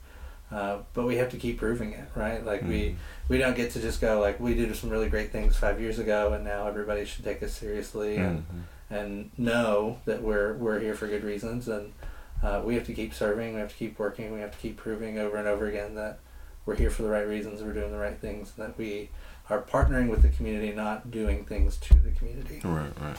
[0.51, 2.45] uh, but we have to keep proving it, right?
[2.45, 2.95] Like we, Mhm.
[3.29, 5.99] we don't get to just go like we did some really great things five years
[5.99, 8.63] ago, and now everybody should take us seriously and Mhm.
[8.95, 11.95] and know that we're we're here for good reasons, and
[12.43, 14.77] uh, we have to keep serving, we have to keep working, we have to keep
[14.77, 16.19] proving over and over again that
[16.67, 19.11] we're here for the right reasons, we're doing the right things, that we
[19.51, 22.61] are partnering with the community, not doing things to the community.
[22.65, 23.17] Right, right.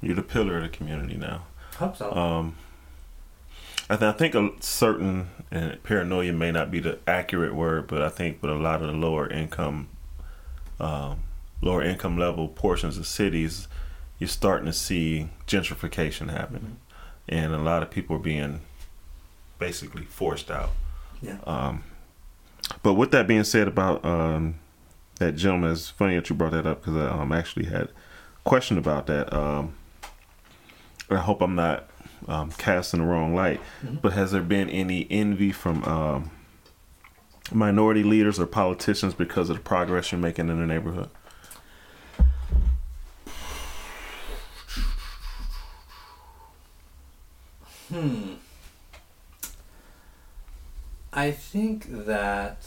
[0.00, 1.44] You're the pillar of the community now.
[1.76, 2.12] Hope so.
[2.12, 2.56] Um,
[3.88, 8.02] I, th- I think a certain and paranoia may not be the accurate word, but
[8.02, 9.88] I think with a lot of the lower income,
[10.80, 11.20] um,
[11.60, 13.68] lower income level portions of cities,
[14.18, 16.78] you're starting to see gentrification happen,
[17.32, 18.60] and a lot of people are being
[19.58, 20.70] basically forced out.
[21.22, 21.38] Yeah.
[21.46, 21.84] Um,
[22.82, 24.56] but with that being said about um,
[25.18, 27.88] that gentleman, it's funny that you brought that up because I um, actually had a
[28.44, 29.32] question about that.
[29.32, 29.74] Um,
[31.10, 31.88] I hope I'm not
[32.28, 34.00] um, casting the wrong light, Mhm.
[34.02, 36.30] but has there been any envy from um,
[37.50, 41.08] minority leaders or politicians because of the progress you're making in the neighborhood?
[47.92, 48.34] Hmm.
[51.12, 52.66] I think that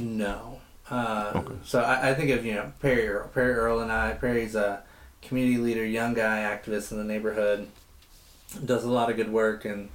[0.00, 0.60] no.
[0.90, 1.54] Uh, Okay.
[1.64, 3.28] So I, I think of you know Perry Earl.
[3.28, 4.14] Perry Earl and I.
[4.14, 4.82] Perry's a
[5.22, 7.68] community leader, young guy, activist in the neighborhood.
[8.64, 9.90] Does a lot of good work, and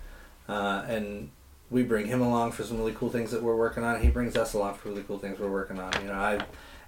[0.47, 1.29] uh, and
[1.69, 3.99] we bring him along for some really cool things that we're working on.
[4.01, 5.91] He brings us along for really cool things we're working on.
[6.01, 6.35] You know, I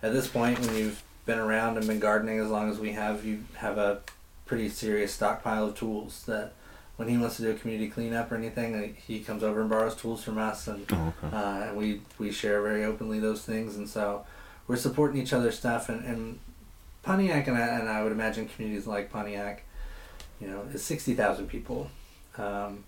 [0.02, 3.26] at this point when you've been around and been gardening as long as we have,
[3.26, 4.02] you have a
[4.46, 6.54] pretty serious stockpile of tools that
[6.98, 9.70] when he wants to do a community cleanup or anything, like, he comes over and
[9.70, 11.36] borrows tools from us, and Oh, okay.
[11.36, 14.26] uh, and we we share very openly those things, and so
[14.68, 15.90] we're supporting each other's stuff.
[15.90, 16.40] And, and
[17.04, 19.64] Pontiac and I, and I would imagine communities like Pontiac,
[20.40, 21.90] you know, is sixty thousand people,
[22.38, 22.84] um,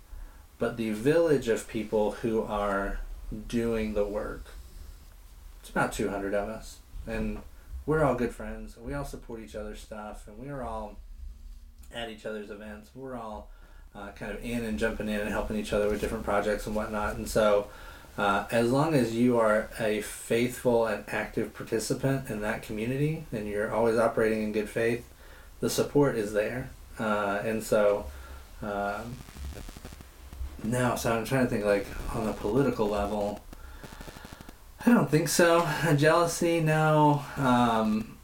[0.58, 3.00] but the village of people who are
[3.46, 4.46] doing the work,
[5.60, 7.40] it's about two hundred of us, and
[7.84, 10.96] we're all good friends, and we all support each other's stuff, and we are all
[11.94, 12.90] at each other's events.
[12.94, 13.50] We're all
[13.98, 16.76] uh, kind of in and jumping in and helping each other with different projects and
[16.76, 17.16] whatnot.
[17.16, 17.68] And so,
[18.16, 23.48] uh, as long as you are a faithful and active participant in that community and
[23.48, 25.08] you're always operating in good faith,
[25.60, 26.70] the support is there.
[26.98, 28.06] Uh, and so,
[28.62, 29.16] um,
[30.64, 33.40] no, so I'm trying to think like on the political level.
[34.84, 35.68] I don't think so.
[35.96, 37.24] Jealousy, no.
[37.36, 38.16] Um,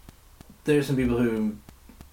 [0.65, 1.57] there's some people who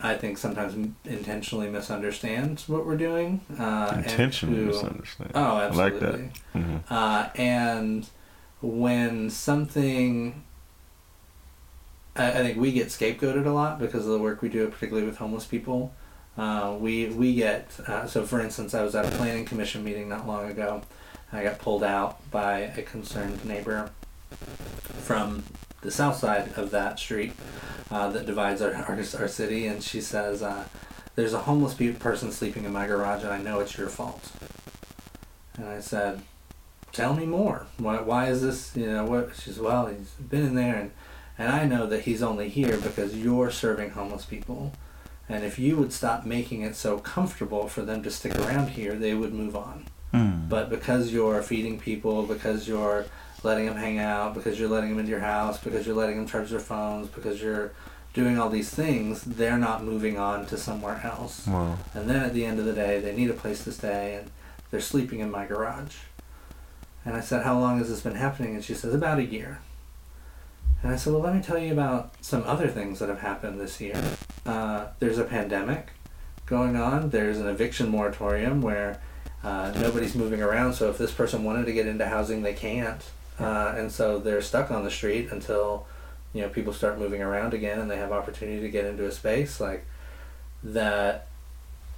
[0.03, 0.73] I think sometimes
[1.05, 3.41] intentionally misunderstands what we're doing.
[3.59, 5.31] Uh, Intentionally who- misunderstand.
[5.35, 5.99] Oh, absolutely.
[6.07, 6.21] I like
[6.53, 6.59] that.
[6.59, 8.07] hmm Uh, and
[8.61, 10.43] when something,
[12.15, 15.05] I, I think we get scapegoated a lot because of the work we do, particularly
[15.07, 15.93] with homeless people.
[16.37, 18.23] Uh, we we get uh, so.
[18.25, 20.81] For instance, I was at a planning commission meeting not long ago.
[21.33, 23.91] I got pulled out by a concerned neighbor
[25.03, 25.43] from
[25.82, 27.34] the south side of that street
[27.89, 30.65] uh, that divides our, our our city, and she says, uh,
[31.15, 34.32] "There's a homeless pe- person sleeping in my garage, and I know it's your fault."
[35.58, 36.22] And I said,
[36.91, 37.67] tell me more.
[37.78, 39.36] Why, why is this, you know, what?
[39.36, 40.91] She says, well, he's been in there and,
[41.38, 44.74] and I know that he's only here because you're serving homeless people.
[45.30, 48.96] And if you would stop making it so comfortable for them to stick around here,
[48.96, 49.86] they would move on.
[50.13, 50.50] Mm.
[50.50, 53.06] But because you're feeding people, because you're
[53.43, 56.27] letting them hang out, because you're letting them into your house, because you're letting them
[56.27, 57.71] charge their phones, because you're
[58.13, 61.47] doing all these things, they're not moving on to somewhere else.
[61.47, 61.77] Wow.
[61.93, 64.30] And then at the end of the day, they need a place to stay, and
[64.69, 65.97] they're sleeping in my garage.
[67.06, 68.56] And I said, How long has this been happening?
[68.56, 69.60] And she says, About a year.
[70.84, 73.60] And I said, Well, let me tell you about some other things that have happened
[73.60, 73.99] this year.
[74.45, 75.89] Uh, there's a pandemic
[76.45, 79.01] going on, there's an eviction moratorium where
[79.43, 83.01] uh, nobody's moving around, so if this person wanted to get into housing, they can't.
[83.39, 85.86] Uh, and so they're stuck on the street until
[86.34, 89.12] you know people start moving around again and they have opportunity to get into a
[89.12, 89.86] space like
[90.63, 91.28] that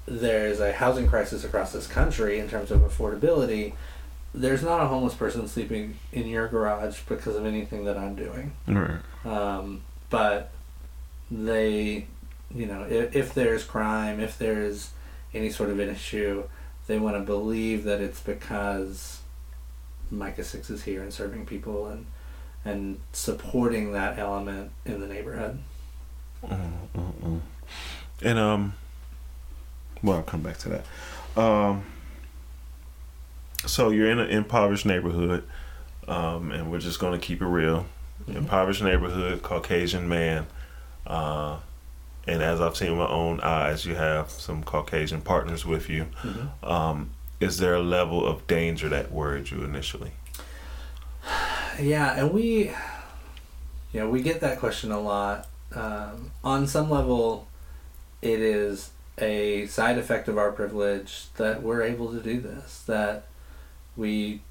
[0.06, 3.74] there's a housing crisis across this country in terms of affordability
[4.34, 8.52] there's not a homeless person sleeping in your garage because of anything that i'm doing
[8.68, 9.00] Right.
[9.26, 10.50] um, but
[11.32, 12.08] they
[12.54, 14.92] you know if, if there's crime if there's
[15.34, 16.44] any sort of an issue
[16.88, 19.20] they want to believe that it's because
[20.14, 22.06] micah 6 is here and serving people and
[22.66, 25.60] and supporting that element in the neighborhood
[26.48, 27.40] Mm-mm-mm.
[28.22, 28.74] And um,
[30.02, 31.42] well, I'll come back to that.
[31.42, 31.84] Um,
[33.66, 35.44] so you're in an impoverished neighborhood,
[36.08, 37.86] um, and we're just gonna keep it real.
[38.28, 38.36] Mhm.
[38.36, 40.48] Impoverished neighborhood, Caucasian man,
[41.08, 41.58] uh,
[42.28, 46.08] and as I've seen with my own eyes, you have some Caucasian partners with you.
[46.24, 46.70] Mhm.
[46.70, 47.10] Um,
[47.44, 50.12] is there a level of danger that worried you initially?
[51.82, 52.72] Yeah, and we,
[53.92, 55.48] you know, we get that question a lot.
[55.74, 57.48] Um, on some level,
[58.22, 62.84] it is a side effect of our privilege that we're able to do this.
[62.84, 63.26] That
[63.98, 64.42] we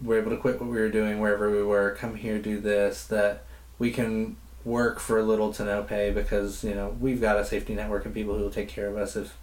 [0.00, 3.04] were able to quit what we were doing wherever we were, come here, do this.
[3.04, 3.44] That
[3.78, 7.44] we can work for a little to no pay because you know we've got a
[7.44, 9.36] safety network and people who will take care of us if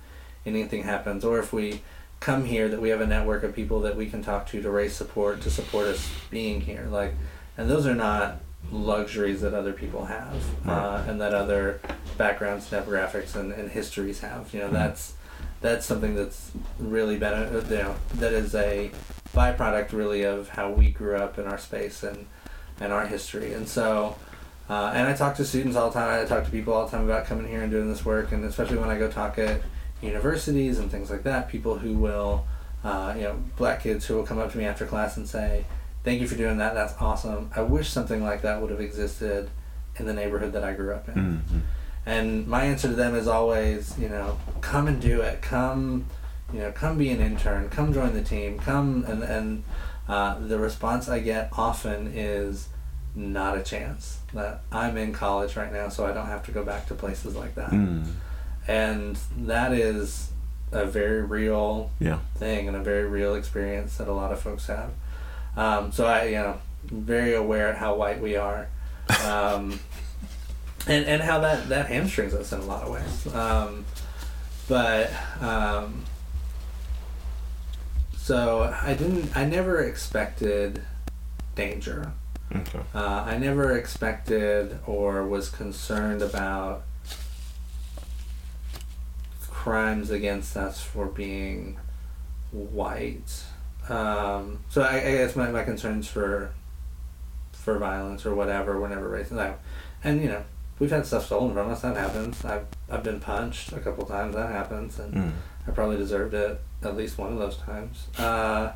[0.48, 1.84] anything happens, or if we
[2.24, 4.72] come here that we have a network of people that we can talk to to
[4.72, 6.88] raise support to support us being here.
[6.90, 7.16] Like
[7.58, 8.40] and those are not
[8.72, 11.82] luxuries that other people have uh, and that other
[12.18, 14.54] backgrounds demographics and, and histories have.
[14.54, 15.16] You know that's
[15.60, 18.92] that's something that's really been you know that is a
[19.36, 22.28] byproduct really of how we grew up in our space and
[22.80, 23.52] and our history.
[23.54, 24.16] And so
[24.70, 26.24] uh, and I talk to students all the time.
[26.24, 28.32] I talk to people all the time about coming here and doing this work.
[28.32, 29.62] And especially when I go talk at
[30.04, 32.46] universities and things like that, people who will,
[32.84, 35.66] uh, you know, black kids who will come up to me after class and say,
[36.04, 36.74] "Thank you for doing that.
[36.74, 37.50] That's awesome.
[37.56, 39.50] I wish something like that would have existed
[39.98, 41.60] in the neighborhood that I grew up in." Mm-hmm.
[42.06, 45.42] And my answer to them is always, you know, come and do it.
[45.42, 46.06] Come,
[46.52, 47.70] you know, come be an intern.
[47.70, 48.60] Come join the team.
[48.60, 49.64] Come and and
[50.10, 52.68] uh, the response I get often is
[53.16, 54.20] not a chance.
[54.34, 57.36] That I'm in college right now, so I don't have to go back to places
[57.36, 58.06] like that Mm.
[58.68, 60.32] And that is
[60.72, 62.20] a very real Yeah.
[62.36, 64.90] thing and a very real experience that a lot of folks have.
[65.56, 68.68] Um, so I, you know, very aware of how white we are,
[69.26, 69.80] um,
[70.88, 73.34] and and how that that hamstrings us in a lot of ways.
[73.36, 73.86] Um,
[74.68, 76.04] but um,
[78.18, 79.36] so I didn't.
[79.36, 80.82] I never expected
[81.56, 82.14] danger.
[82.56, 82.80] Okay.
[82.94, 86.84] Uh, I never expected or was concerned about
[89.68, 91.78] crimes against us for being
[92.52, 93.44] white.
[93.88, 96.52] Um, so I, I guess my, my concerns for
[97.54, 99.32] for violence or whatever were never raised.
[99.32, 99.56] No.
[100.04, 100.44] And you know,
[100.80, 101.82] we've had stuff stolen from us.
[101.82, 102.44] That happens.
[102.44, 104.36] I've I've been punched a couple times.
[104.36, 105.32] That happens, and Mm.
[105.68, 108.08] I probably deserved it at least one of those times.
[108.20, 108.74] Uh,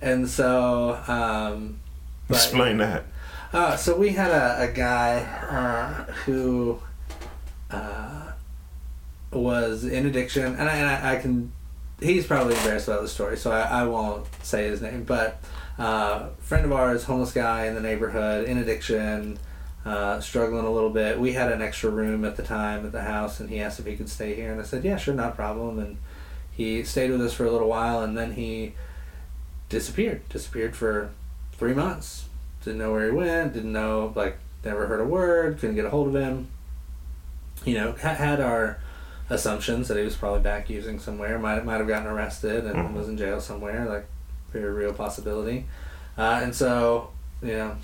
[0.00, 1.80] and so, um,
[2.28, 3.02] but- Explain that.
[3.52, 5.18] uh, so we had a, a guy
[5.50, 6.78] uh, who
[7.72, 8.17] uh,
[9.32, 11.52] was in addiction, and I, and I, I can.
[12.00, 15.04] He's probably embarrassed about the story, so I, I won't say his name.
[15.04, 15.42] But
[15.78, 19.38] uh, friend of ours, homeless guy in the neighborhood, in addiction,
[19.84, 21.18] uh, struggling a little bit.
[21.18, 23.86] We had an extra room at the time at the house, and he asked if
[23.86, 25.98] he could stay here, and I said, "Yeah, sure, not a problem." And
[26.50, 28.74] he stayed with us for a little while, and then he
[29.68, 30.28] disappeared.
[30.28, 31.10] Disappeared for
[31.52, 32.28] three months
[32.68, 35.90] didn't know where he went, didn't know, like, never heard a word, couldn't get a
[35.90, 36.48] hold of him.
[37.64, 38.78] You know, had our
[39.30, 42.92] assumptions that he was probably back using somewhere, might, might have gotten arrested and Mhm.
[42.94, 44.06] was in jail somewhere, like,
[44.52, 45.66] very real possibility.
[46.16, 47.10] Uh, and so,
[47.42, 47.76] you know,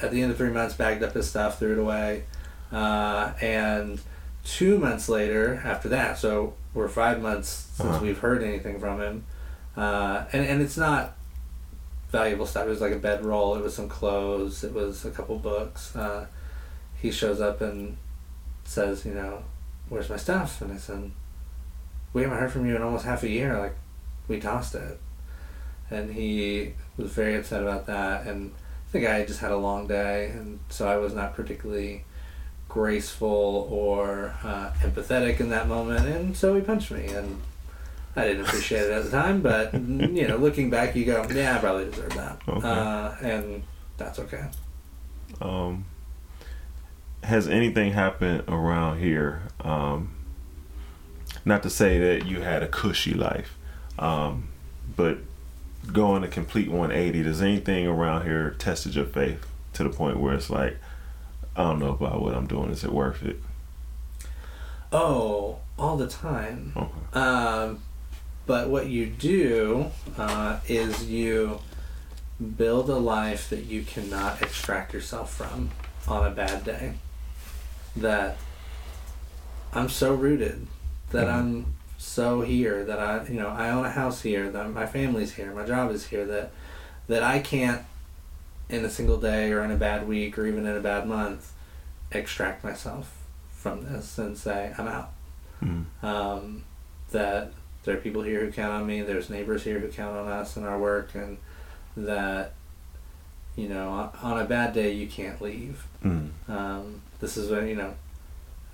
[0.00, 2.24] at the end of three months, bagged up his stuff, threw it away.
[2.72, 4.00] Uh, and
[4.44, 7.98] two months later, after that, so we're five months since Uh-huh.
[8.02, 9.24] we've heard anything from him.
[9.76, 11.14] Uh, and, and it's not
[12.12, 12.66] valuable stuff.
[12.66, 13.56] It was like a bedroll.
[13.56, 14.62] It was some clothes.
[14.62, 15.94] It was a couple books.
[15.96, 16.26] Uh,
[16.96, 17.96] he shows up and
[18.64, 19.42] says, you know,
[19.88, 20.60] where's my stuff?
[20.60, 21.10] And I said,
[22.12, 23.58] we haven't heard from you in almost half a year.
[23.58, 23.76] Like,
[24.28, 24.98] we tossed it.
[25.90, 28.26] And he was very upset about that.
[28.26, 28.52] And
[28.92, 32.04] the guy just had a long day, and so I was not particularly
[32.68, 36.06] graceful or uh, empathetic in that moment.
[36.06, 37.40] And so he punched me, and
[38.14, 41.56] I didn't appreciate it at the time, but you know, looking back, you go, "Yeah,
[41.56, 42.66] I probably deserved that," Okay.
[42.68, 43.62] uh, and
[43.98, 44.46] that's okay.
[45.40, 45.84] Um,
[47.22, 49.42] has anything happened around here?
[49.60, 50.14] Um,
[51.44, 53.56] not to say that you had a cushy life,
[53.98, 54.48] um,
[54.96, 55.18] but
[55.92, 57.22] going a complete 180.
[57.22, 60.78] Does anything around here tested your faith to the point where it's like,
[61.54, 62.70] I don't know about what I'm doing.
[62.70, 63.40] Is it worth it?
[64.92, 66.72] Oh, all the time.
[66.76, 67.18] Okay.
[67.18, 67.80] Um,
[68.46, 71.60] but what you do uh, is you
[72.56, 75.70] build a life that you cannot extract yourself from
[76.06, 76.94] on a bad day.
[77.96, 78.36] That
[79.72, 80.66] I'm so rooted,
[81.10, 81.32] that Mhm.
[81.34, 81.66] I'm
[81.98, 85.52] so here, that I you know I own a house here, that my family's here,
[85.52, 86.52] my job is here, that
[87.08, 87.82] that I can't
[88.68, 91.52] in a single day or in a bad week or even in a bad month
[92.10, 93.12] extract myself
[93.52, 95.10] from this and say I'm out
[95.62, 95.84] Mm.
[96.02, 96.64] um,
[97.12, 97.52] that
[97.84, 99.00] there are people here who count on me.
[99.02, 101.38] There's neighbors here who count on us and our work, and
[101.96, 102.52] that
[103.56, 105.86] you know on- on a bad day you can't leave.
[106.04, 106.28] Mm.
[106.48, 107.94] Um, this is when you know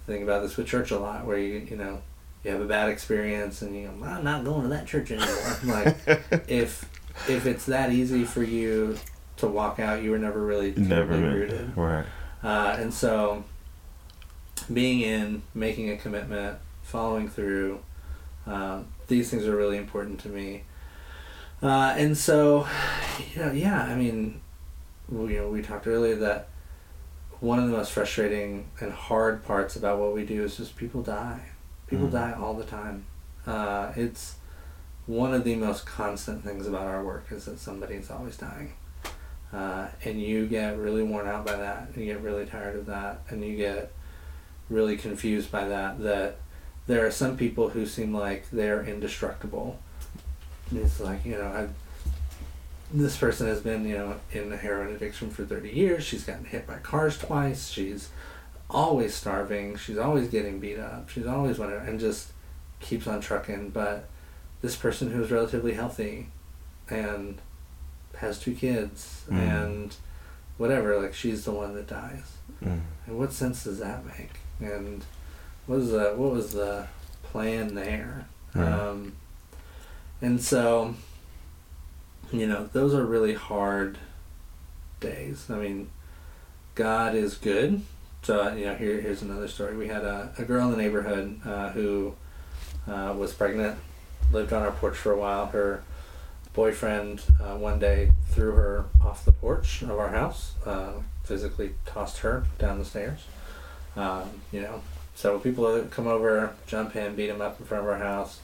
[0.07, 2.03] think about this with church a lot, where you you know
[2.45, 5.59] you have a bad experience and you go, I'm not going to that church anymore.
[5.65, 5.97] like
[6.49, 6.89] if
[7.29, 8.97] if it's that easy for you
[9.37, 11.77] to walk out, you were never really Never rooted.
[11.77, 12.05] Right.
[12.43, 13.45] Uh, and so,
[14.73, 17.81] being in, making a commitment, following through,
[18.47, 20.65] um, these things are really important to me.
[21.63, 22.67] Uh, and so,
[23.35, 24.41] you know, yeah, I mean,
[25.09, 26.49] we, you know, we talked earlier that
[27.43, 31.03] one of the most frustrating and hard parts about what we do is just people
[31.03, 31.41] die.
[31.89, 32.13] People Mhm.
[32.13, 33.05] die all the time.
[33.45, 34.37] Uh, it's
[35.07, 38.73] one of the most constant things about our work is that somebody is always dying.
[39.53, 41.89] Uh, and you get really worn out by that.
[41.89, 43.23] And you get really tired of that.
[43.29, 43.91] And you get
[44.71, 46.01] really confused by that.
[46.01, 46.37] That
[46.87, 49.81] there are some people who seem like they're indestructible.
[50.73, 51.69] It's like, you know, I,
[52.93, 56.05] this person has been, you know, in a heroin addiction for 30 years.
[56.05, 57.69] She's gotten hit by cars twice.
[57.71, 58.11] She's
[58.69, 59.77] always starving.
[59.77, 61.09] She's always getting beat up.
[61.09, 61.79] She's always whatever.
[61.85, 62.33] And just
[62.81, 63.71] keeps on trucking.
[63.71, 64.09] But
[64.61, 66.29] this person who's relatively healthy
[66.89, 67.39] and
[68.19, 69.37] has two kids Mm.
[69.39, 69.97] and
[70.59, 72.37] whatever, like she's the one that dies.
[72.63, 72.81] Mm.
[73.07, 74.31] And what sense does that make?
[74.61, 75.05] And
[75.67, 76.87] what was the what was the
[77.23, 78.27] plan there?
[78.55, 78.71] Right.
[78.71, 79.15] Um,
[80.21, 80.95] and so,
[82.33, 83.99] you know, those are really hard
[85.01, 85.51] days.
[85.51, 85.91] I mean,
[86.75, 87.83] God is good.
[88.23, 89.77] So uh, you know, here here's another story.
[89.77, 92.15] We had a, a girl in the neighborhood uh, who
[92.89, 93.79] uh, was pregnant,
[94.33, 95.47] lived on our porch for a while.
[95.47, 95.83] Her
[96.55, 100.93] boyfriend uh, one day threw her off the porch of our house, uh,
[101.25, 103.25] physically tossed her down the stairs.
[103.97, 104.83] Um, you know,
[105.15, 108.41] several people come over, jump in, beat him up in front of our house.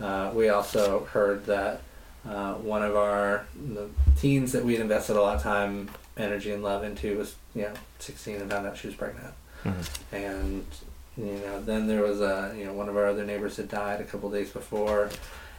[0.00, 1.82] Uh, we also heard that
[2.26, 6.50] uh, one of our the teens that we had invested a lot of time, energy,
[6.52, 9.34] and love into was you know 16 and found out she was pregnant.
[9.64, 9.88] Mhm.
[10.12, 10.64] And
[11.16, 14.00] you know, then there was a you know one of our other neighbors had died
[14.00, 15.10] a couple days before,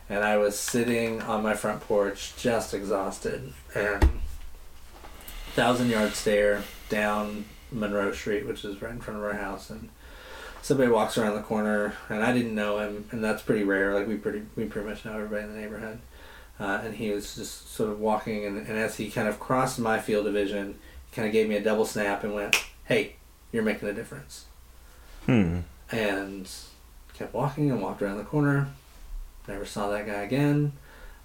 [0.09, 4.09] and I was sitting on my front porch just exhausted and
[5.55, 9.89] thousand yard stare down Monroe Street, which is right in front of our house, and
[10.61, 13.93] somebody walks around the corner, and I didn't know him, and that's pretty rare.
[13.93, 15.99] Like we pretty we pretty much know everybody in the neighborhood,
[16.59, 19.79] uh, and he was just sort of walking, and, and as he kind of crossed
[19.79, 20.77] my field of vision,
[21.09, 22.55] he kind of gave me a double snap and went,
[22.85, 23.15] "Hey,
[23.51, 24.45] you're making a difference."
[25.25, 25.59] Hmm.
[25.91, 26.49] and
[27.13, 28.69] kept walking and walked around the corner.
[29.47, 30.71] Never saw that guy again.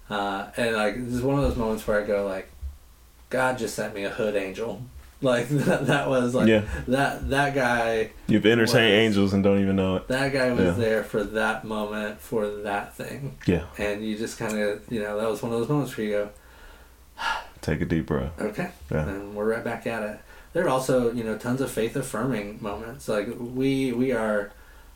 [0.09, 2.49] Uh, and like this is one of those moments where I go like,
[3.29, 4.83] God just sent me a hood angel.
[5.21, 6.63] Like that, that was like yeah.
[6.87, 10.07] that that guy You've entertained was- angels and don't even know it.
[10.09, 10.71] that guy was Yeah.
[10.71, 13.37] there for that moment for that thing.
[13.47, 13.63] Yeah.
[13.77, 16.11] And you just kind of you know that was one of those moments where you
[16.13, 16.29] go
[17.61, 18.39] Take a deep breath.
[18.39, 19.07] okay Yeah.
[19.07, 20.19] and we're right back at it.
[20.53, 23.07] There are also, you know, tons of faith affirming moments.
[23.09, 24.51] Like we we are,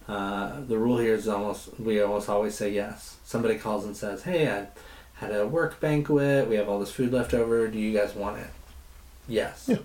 [0.07, 3.17] uh, the rule here is almost we almost always say yes.
[3.25, 4.67] Somebody calls and says, "Hey, I
[5.15, 6.47] had a work banquet.
[6.47, 7.67] We have all this food left over.
[7.67, 8.47] Do you guys want it?"
[9.27, 9.65] Yes.
[9.67, 9.77] Yeah.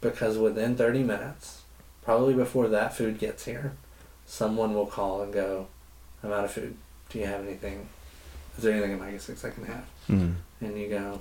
[0.00, 1.62] Because within thirty minutes,
[2.02, 3.72] probably before that food gets here,
[4.26, 5.66] someone will call and go,
[6.22, 6.76] "I'm out of food.
[7.10, 7.88] Do you have anything?
[8.56, 10.34] Is there anything in Micah Six I can have?" Mm.
[10.60, 11.20] and you go,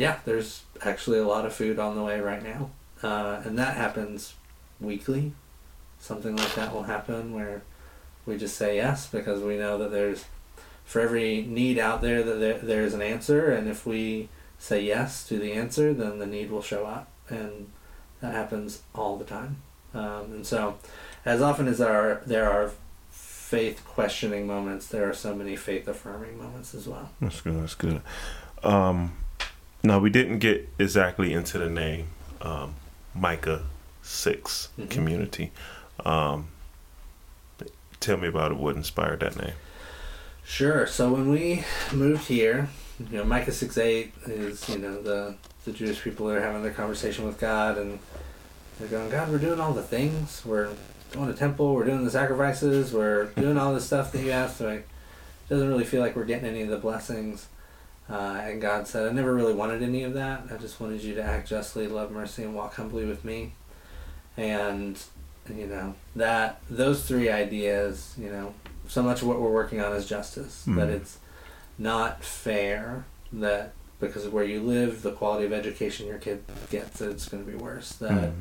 [0.00, 2.70] yeah, there's actually a lot of food on the way right now.
[3.02, 4.32] Uh, and that happens
[4.80, 5.32] weekly.
[5.98, 7.60] Something like that will happen where
[8.24, 10.24] we just say yes because we know that there's,
[10.86, 13.50] for every need out there, that there, there's an answer.
[13.50, 17.10] And if we say yes to the answer, then the need will show up.
[17.28, 17.70] And
[18.20, 19.56] that happens all the time.
[19.94, 20.76] Um, and so,
[21.24, 22.70] as often as there are, there are
[23.10, 27.10] faith questioning moments, there are so many faith affirming moments as well.
[27.20, 27.60] That's good.
[27.60, 28.00] That's good.
[28.62, 29.16] Um,
[29.82, 32.08] now we didn't get exactly into the name,
[32.42, 32.74] um,
[33.14, 33.62] Micah
[34.02, 34.90] 6 Mhm.
[34.90, 35.50] community.
[36.04, 36.48] Um,
[37.98, 38.58] tell me about it.
[38.58, 39.54] What inspired that name?
[40.44, 40.86] Sure.
[40.86, 42.68] So when we moved here,
[42.98, 45.34] you know, Micah six eight is you know the
[45.64, 47.98] the Jewish people are having their conversation with God, and
[48.78, 50.42] they're going, God, we're doing all the things.
[50.44, 50.70] We're
[51.12, 51.74] going to temple.
[51.74, 52.92] We're doing the sacrifices.
[52.92, 54.56] We're doing all the stuff that you asked.
[54.58, 54.86] So it
[55.48, 57.48] doesn't really feel like we're getting any of the blessings.
[58.08, 60.44] Uh, and God said, I never really wanted any of that.
[60.50, 63.52] I just wanted you to act justly, love mercy, and walk humbly with me.
[64.36, 64.98] And
[65.54, 68.54] you know that those three ideas, you know,
[68.88, 70.64] so much of what we're working on is justice.
[70.66, 70.76] Mhm.
[70.76, 71.18] That it's
[71.78, 77.00] not fair that because of where you live, the quality of education your kid gets,
[77.00, 77.92] it's going to be worse.
[77.92, 78.32] That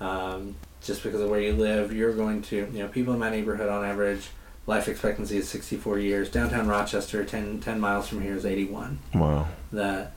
[0.00, 0.04] Mhm.
[0.04, 3.30] um, just because of where you live, you're going to, you know, people in my
[3.30, 4.30] neighborhood on average,
[4.66, 6.28] life expectancy is 64 years.
[6.30, 8.98] Downtown Rochester, 10, 10 miles from here, is 81.
[9.14, 9.48] Wow.
[9.72, 10.12] That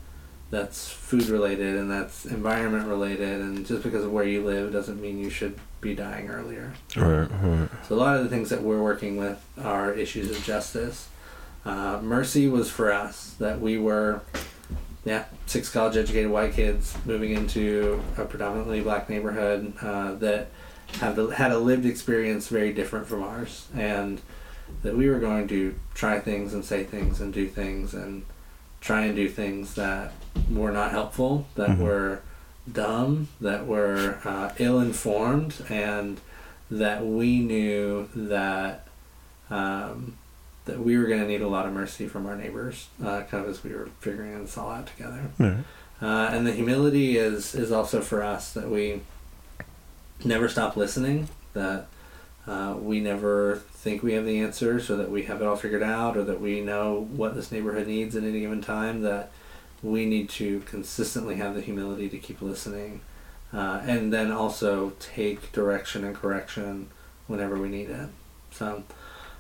[0.52, 5.02] that's food related and that's environment related, and just because of where you live doesn't
[5.02, 6.72] mean you should be dying earlier.
[6.96, 7.28] Right.
[7.42, 7.70] Right.
[7.88, 11.10] So a lot of the things that we're working with are issues of justice.
[11.66, 14.22] Uh, mercy was for us that we were,
[15.06, 20.48] yeah, six college educated white kids moving into a predominantly black neighborhood uh, that
[21.00, 24.20] have had a lived experience very different from ours, and
[24.82, 28.26] that we were going to try things and say things and do things and
[28.82, 30.12] try and do things that
[30.52, 31.78] were not helpful, that Mhm.
[31.80, 32.20] were
[32.72, 36.20] dumb, that were uh, ill informed, and
[36.72, 38.88] that we knew that
[39.52, 40.18] um,
[40.66, 43.44] that we were going to need a lot of mercy from our neighbors, uh, kind
[43.44, 45.30] of as we were figuring this all out together.
[45.40, 45.58] Yeah.
[46.02, 49.02] Uh, and the humility is is also for us that we
[50.24, 51.30] never stop listening.
[51.54, 51.88] That
[52.48, 55.84] uh, we never think we have the answers, or that we have it all figured
[55.84, 59.04] out, or that we know what this neighborhood needs at any given time.
[59.04, 59.32] That
[59.82, 63.02] we need to consistently have the humility to keep listening,
[63.54, 66.90] uh, and then also take direction and correction
[67.28, 68.10] whenever we need it.
[68.52, 68.84] So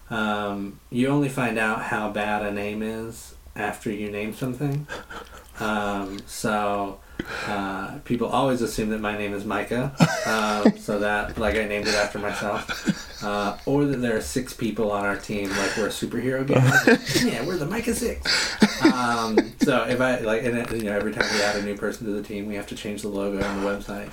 [0.10, 4.88] um, you only find out how bad a name is after you name something.
[5.60, 6.99] Um, so
[7.47, 9.95] uh, people always assume that my name is Micah,
[10.26, 14.53] um, so that like I named it after myself, uh, or that there are six
[14.53, 17.28] people on our team, like we're a superhero game.
[17.34, 18.62] yeah, we're the Micah Six.
[18.84, 21.76] Um, so if I like, and it, you know, every time we add a new
[21.76, 24.10] person to the team, we have to change the logo on the website.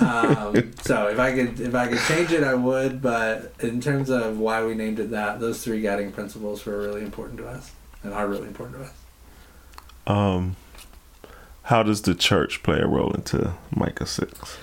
[0.00, 3.00] Um, so if I could, if I could change it, I would.
[3.00, 7.02] But in terms of why we named it that, those three guiding principles were really
[7.02, 7.72] important to us,
[8.02, 8.92] and are really important to us.
[10.06, 10.56] Um,
[11.64, 14.58] how does the church play a role into Micah Six?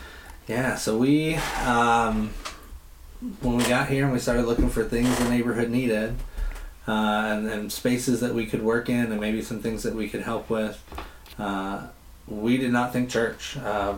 [0.48, 1.36] Yeah, so we,
[1.66, 2.32] um,
[3.42, 6.16] when we got here and we started looking for things the neighborhood needed,
[6.88, 10.10] uh, and, and spaces that we could work in, and maybe some things that we
[10.10, 10.84] could help with,
[11.38, 11.88] uh,
[12.28, 13.58] we did not think church.
[13.58, 13.96] Uh,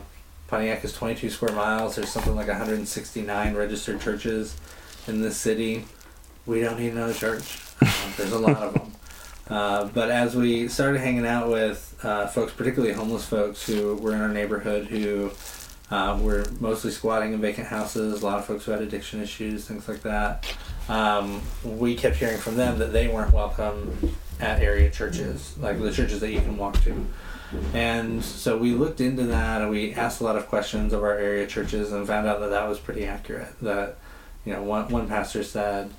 [0.47, 1.95] Pontiac is 22 square miles.
[1.95, 4.57] There's something like 169 registered churches
[5.07, 5.85] in this city.
[6.45, 7.59] We don't need another church.
[7.81, 8.91] Uh, there's a lot of them.
[9.51, 14.15] Uh, but as we started hanging out with uh, folks, particularly homeless folks who were
[14.15, 15.29] in our neighborhood who
[15.89, 19.67] uh, were mostly squatting in vacant houses, a lot of folks who had addiction issues,
[19.67, 20.55] things like that,
[20.87, 25.91] um, we kept hearing from them that they weren't welcome at area churches, like the
[25.91, 27.05] churches that you can walk to.
[27.73, 31.17] And so we looked into that and we asked a lot of questions of our
[31.17, 33.53] area churches and found out that that was pretty accurate.
[33.61, 33.97] That,
[34.45, 35.91] you know, one, one pastor said,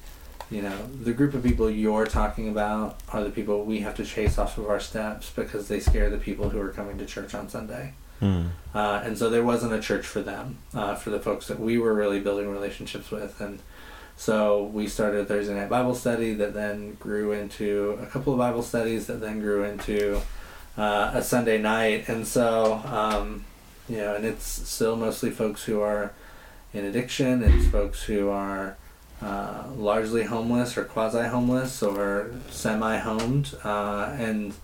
[0.53, 4.05] you know, the group of people you're talking about are the people we have to
[4.05, 7.35] chase off of our steps because they scare the people who are coming to church
[7.35, 7.95] on Sunday.
[8.21, 8.51] Mm.
[8.75, 11.79] Uh, and so there wasn't a church for them, uh, for the folks that we
[11.79, 13.41] were really building relationships with.
[13.41, 13.61] And
[14.17, 18.39] so we started a Thursday night Bible study that then grew into a couple of
[18.39, 20.21] Bible studies that then grew into
[20.77, 22.09] uh, a Sunday night.
[22.09, 23.47] And so, um,
[23.89, 26.13] you know, and it's still mostly folks who are
[26.75, 28.77] in addiction, it's folks who are
[29.23, 33.55] uh, largely homeless or quasi homeless or semi homed.
[33.65, 34.55] Uh, and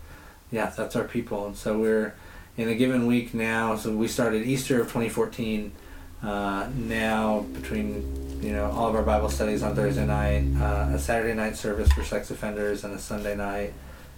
[0.51, 1.47] yeah, that's our people.
[1.47, 2.15] And so we're
[2.57, 3.77] in a given week now.
[3.77, 5.73] So we started Easter of 2014.
[6.21, 10.99] Uh, now between you know all of our Bible studies on Thursday night, uh, a
[10.99, 13.73] Saturday night service for sex offenders, and a Sunday night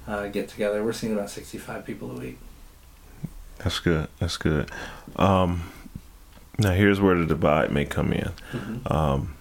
[0.08, 2.38] uh, get together, we're seeing about 65 people a week.
[3.58, 4.08] That's good.
[4.18, 4.70] That's good.
[5.16, 5.70] Um,
[6.58, 8.32] now here's where the divide may come in.
[8.52, 8.92] Mm-hmm.
[8.92, 9.36] Um,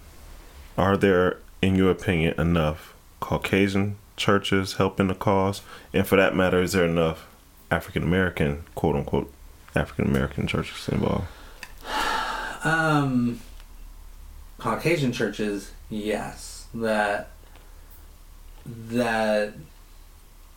[0.80, 5.60] are there, in your opinion, enough Caucasian churches helping the cause?
[5.92, 7.26] And for that matter, is there enough
[7.70, 9.30] African American, quote unquote,
[9.76, 11.26] African American churches involved?
[12.64, 13.40] Um,
[14.58, 17.30] Caucasian churches, yes, that
[18.64, 19.52] that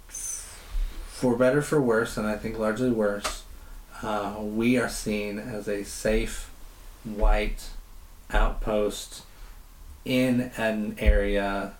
[0.07, 3.43] for better for worse, and I think largely worse,
[4.01, 6.49] uh, we are seen as a safe
[7.03, 7.69] white
[8.31, 9.23] outpost
[10.05, 11.73] in an area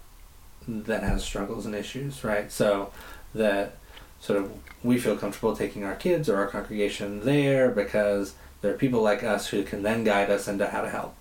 [0.68, 2.52] that has struggles and issues, right?
[2.52, 2.92] So
[3.36, 3.76] that
[4.22, 4.52] sort of
[4.84, 9.24] we feel comfortable taking our kids or our congregation there because there are people like
[9.24, 11.16] us who can then guide us into how to help.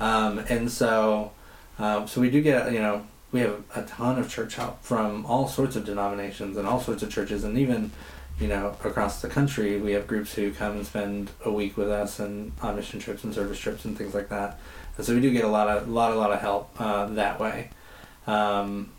[0.00, 1.32] Um, and so,
[1.78, 5.26] um, so we do get you know we have a ton of church help from
[5.26, 7.90] all sorts of denominations and all sorts of churches, and even
[8.40, 11.90] you know across the country we have groups who come and spend a week with
[11.90, 14.58] us and on mission trips and service trips and things like that.
[15.00, 17.70] So we do get a lot of lot a lot of help uh, that way.
[18.26, 18.90] Um,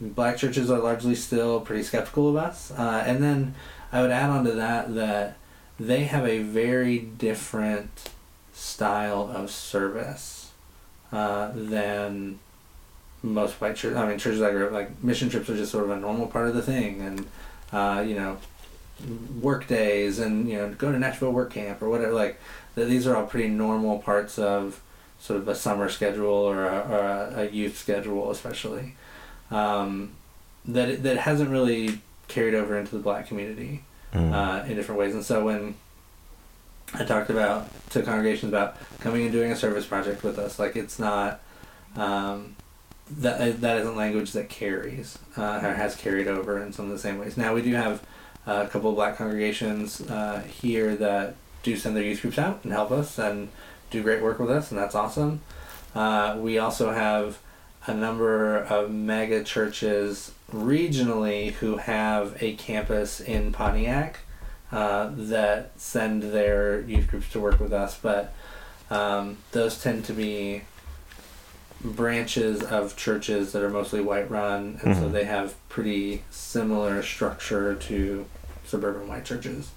[0.00, 3.54] black churches are largely still pretty skeptical of us, uh, and then
[3.92, 5.36] I would add on to that that
[5.78, 8.10] they have a very different
[8.52, 10.50] style of service
[11.12, 12.40] uh, than
[13.22, 13.96] most white churches.
[13.96, 16.26] I mean, churches I grew up like mission trips are just sort of a normal
[16.26, 17.26] part of the thing, and
[17.72, 18.38] uh, you know,
[19.40, 22.12] work days and you know go to Nashville work camp or whatever.
[22.12, 22.40] Like
[22.74, 24.80] th- these are all pretty normal parts of
[25.20, 28.94] sort of a summer schedule or a, or a, a youth schedule, especially.
[29.50, 30.12] Um,
[30.64, 33.82] that that hasn't really carried over into the black community
[34.14, 34.32] Mm.
[34.32, 35.12] uh, in different ways.
[35.14, 35.74] And so when
[36.94, 40.76] I talked about to congregations about coming and doing a service project with us, like
[40.76, 41.40] it's not
[41.94, 42.56] um,
[43.10, 46.98] that that isn't language that carries uh, or has carried over in some of the
[46.98, 47.36] same ways.
[47.36, 48.02] Now we do have
[48.46, 52.60] uh, a couple of black congregations uh, here that do send their youth groups out
[52.64, 53.50] and help us and
[53.90, 55.40] do great work with us, and that's awesome.
[55.94, 57.38] Uh, we also have
[57.86, 64.18] a number of mega churches regionally who have a campus in Pontiac
[64.70, 68.34] uh, that send their youth groups to work with us, but
[68.90, 70.62] um, those tend to be
[71.80, 75.12] branches of churches that are mostly white run, and so Mhm.
[75.12, 78.26] they have pretty similar structure to
[78.66, 79.70] suburban white churches.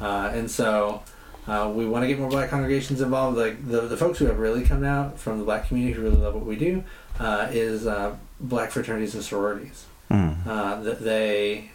[0.00, 1.02] Uh, and so
[1.46, 3.36] uh, we want to get more black congregations involved.
[3.36, 6.16] Like the, the folks who have really come out from the black community who really
[6.16, 6.84] love what we do
[7.18, 9.86] uh, is uh, black fraternities and sororities.
[10.10, 10.46] Mm.
[10.46, 11.70] Uh, that they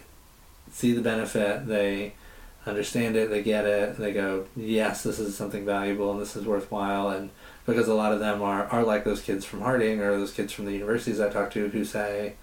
[0.72, 2.14] see the benefit, they
[2.66, 6.44] understand it, they get it, they go, yes, this is something valuable and this is
[6.44, 7.08] worthwhile.
[7.08, 7.30] And
[7.66, 10.52] because a lot of them are, are like those kids from Harding or those kids
[10.52, 12.34] from the universities I talk to who say,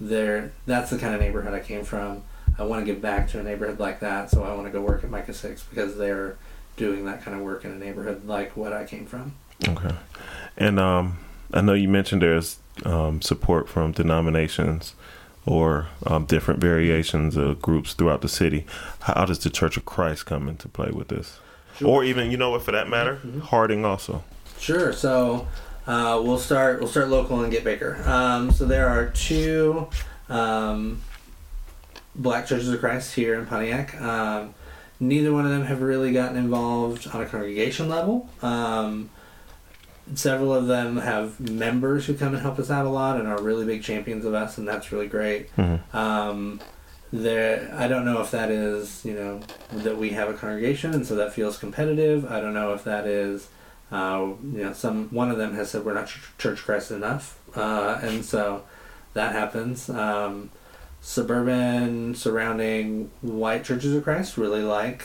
[0.00, 2.22] they're, that's the kind of neighborhood I came from.
[2.58, 4.80] I want to give back to a neighborhood like that, so I want to go
[4.80, 6.36] work at Micah 6 because they're
[6.80, 9.34] doing that kind of work in a neighborhood like what I came from.
[9.68, 9.94] Okay.
[10.56, 11.18] And um,
[11.52, 14.94] I know you mentioned there's um, support from denominations
[15.44, 18.64] or um, different variations of groups throughout the city.
[19.00, 21.38] How does the Church of Christ come into play with this?
[21.84, 23.40] Or even, you know what, for that matter, Mhm.
[23.42, 24.24] Harding also.
[24.58, 24.92] Sure.
[24.92, 25.46] So
[25.86, 26.80] uh, we'll start.
[26.80, 28.02] We'll start local and get bigger.
[28.06, 29.88] Um, so there are two
[30.28, 31.00] um,
[32.14, 33.98] Black Churches of Christ here in Pontiac.
[34.00, 34.54] Um,
[35.00, 38.28] neither one of them have really gotten involved on a congregation level.
[38.42, 39.10] Um,
[40.14, 43.40] several of them have members who come and help us out a lot and are
[43.40, 45.54] really big champions of us, and that's really great.
[45.56, 45.80] Mhm.
[45.94, 46.60] Um,
[47.12, 49.40] there, I don't know if that is, you know,
[49.72, 52.30] that we have a congregation and so that feels competitive.
[52.30, 53.48] I don't know if that is,
[53.90, 57.38] uh, you know, some one of them has said we're not ch- church Christ enough,
[57.56, 58.62] uh, and so
[59.14, 59.88] that happens.
[59.90, 60.50] Um,
[61.02, 65.04] suburban surrounding white churches of Christ really like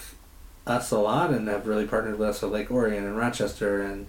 [0.67, 4.07] us a lot and have really partnered with us at Lake Orion and Rochester and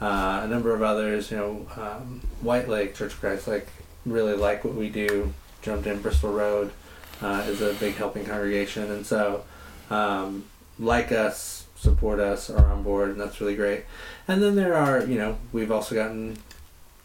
[0.00, 1.30] uh, a number of others.
[1.30, 3.68] You know, um, White Lake Church of Christ like
[4.04, 5.32] really like what we do.
[5.62, 6.72] Jumped in Bristol Road
[7.20, 9.44] uh, is a big helping congregation, and so
[9.90, 10.44] um,
[10.78, 13.84] like us, support us, are on board, and that's really great.
[14.26, 16.38] And then there are, you know, we've also gotten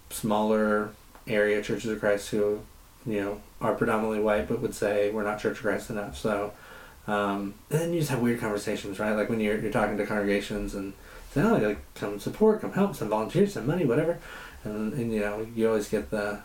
[0.09, 0.89] smaller
[1.27, 2.61] area churches of Christ who,
[3.07, 6.17] you know, are predominantly white, but would say we're not Church of Christ enough.
[6.17, 6.51] So,
[7.07, 9.13] um, and then you just have weird conversations, right?
[9.13, 10.93] Like when you're you're talking to congregations and
[11.31, 14.19] say, oh, like come support, come help, some volunteers, some money, whatever,
[14.63, 16.41] and and you know you always get the,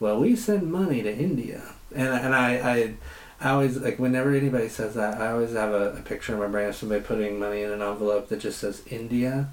[0.00, 1.62] well, we send money to India,
[1.94, 2.94] and and I I.
[3.44, 6.46] I always like whenever anybody says that, I always have a, a picture in my
[6.46, 9.48] brain of somebody putting money in an envelope that just says India,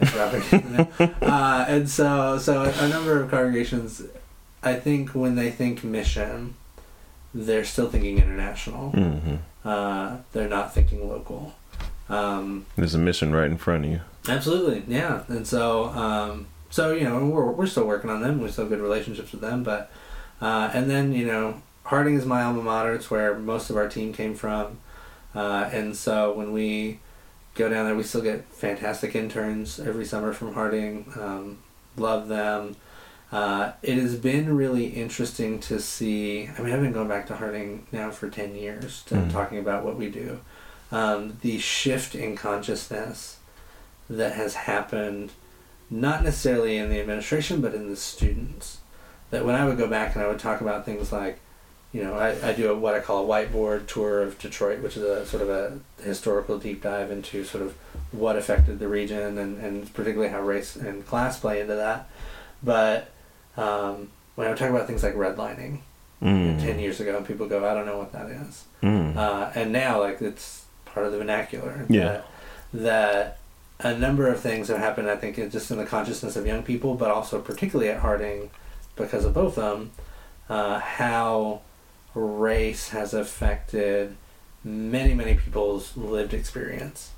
[0.00, 1.14] and dropping it in there.
[1.20, 4.02] Uh, and so so a number of congregations,
[4.64, 6.54] I think when they think mission,
[7.34, 8.90] they're still thinking international.
[8.90, 11.54] hmm Uh, they're not thinking local.
[12.10, 14.00] Um, There's a mission right in front of you.
[14.28, 15.22] Absolutely, yeah.
[15.28, 18.40] And so, um, so you know, we're we're still working on them.
[18.42, 19.90] We still have good relationships with them, but
[20.42, 22.94] uh, and then you know, Harding is my alma mater.
[22.94, 24.78] It's where most of our team came from,
[25.34, 27.00] uh, and so when we
[27.54, 31.06] go down there, we still get fantastic interns every summer from Harding.
[31.18, 31.58] Um,
[31.96, 32.76] love them.
[33.32, 36.48] Uh, it has been really interesting to see.
[36.56, 39.32] I mean, I've been going back to Harding now for ten years, to Mm.
[39.32, 40.40] talking about what we do.
[40.92, 43.38] Um, the shift in consciousness
[44.08, 45.32] that has happened,
[45.90, 48.78] not necessarily in the administration, but in the students.
[49.30, 51.40] That when I would go back and I would talk about things like,
[51.92, 54.96] you know, I, I do a, what I call a whiteboard tour of Detroit, which
[54.96, 57.74] is a sort of a historical deep dive into sort of
[58.12, 62.08] what affected the region and, and particularly how race and class play into that.
[62.62, 63.10] But
[63.56, 65.80] um, when I talk about things like redlining,
[66.22, 66.58] Mm.
[66.58, 68.64] 10 years ago, and people go, I don't know what that is.
[68.82, 69.14] Mm.
[69.14, 71.84] Uh, and now, like, it's part of the vernacular.
[71.90, 72.04] Yeah.
[72.04, 72.24] That,
[72.72, 73.38] that
[73.80, 76.94] a number of things have happened, I think, just in the consciousness of young people,
[76.94, 78.50] but also particularly at Harding
[78.96, 79.90] because of both of them,
[80.48, 81.60] uh, how
[82.14, 84.16] race has affected
[84.62, 87.10] many, many people's lived experience.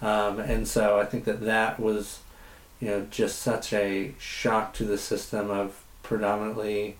[0.00, 2.20] Um, and so I think that that was,
[2.80, 5.81] you know, just such a shock to the system of
[6.16, 6.96] predominantly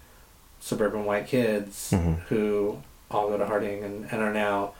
[0.60, 2.20] suburban white kids Mhm.
[2.28, 2.78] who
[3.10, 4.72] all go to Harding and, and are now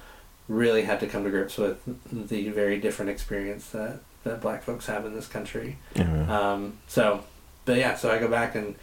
[0.49, 1.79] really had to come to grips with
[2.11, 5.77] the very different experience that, that black folks have in this country.
[5.95, 6.27] Yeah.
[6.53, 7.25] Um, so,
[7.65, 8.75] but yeah, so I go back and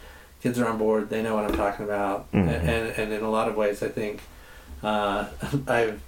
[0.42, 1.10] kids are on board.
[1.10, 2.48] They know what I'm talking about, Mhm.
[2.48, 4.20] and, and and in a lot of ways, I think
[4.82, 5.26] uh,
[5.68, 6.00] I've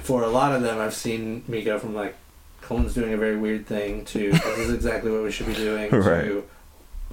[0.00, 2.14] for a lot of them, I've seen me go from like
[2.62, 5.90] Colin's doing a very weird thing to this is exactly what we should be doing
[5.92, 6.24] Right.
[6.24, 6.44] to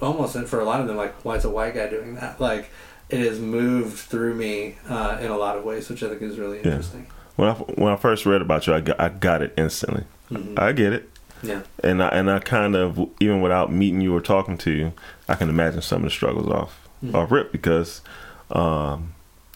[0.02, 2.40] almost and for a lot of them like why is a white guy doing that
[2.40, 2.70] like
[3.08, 6.38] it has moved through me uh, in a lot of ways which I think is
[6.38, 7.12] really interesting Yeah.
[7.36, 10.04] When I when I first read about you, I got, I got it instantly.
[10.30, 10.58] Mhm.
[10.58, 11.08] I get it,
[11.42, 14.92] yeah, and I and I kind of even without meeting you or talking to you,
[15.28, 17.14] I can imagine some of the struggles off Mhm.
[17.14, 18.02] off rip because
[18.50, 19.14] um,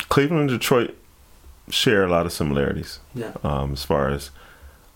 [0.09, 0.97] Cleveland and Detroit
[1.69, 4.31] share a lot of similarities yeah, um, as far as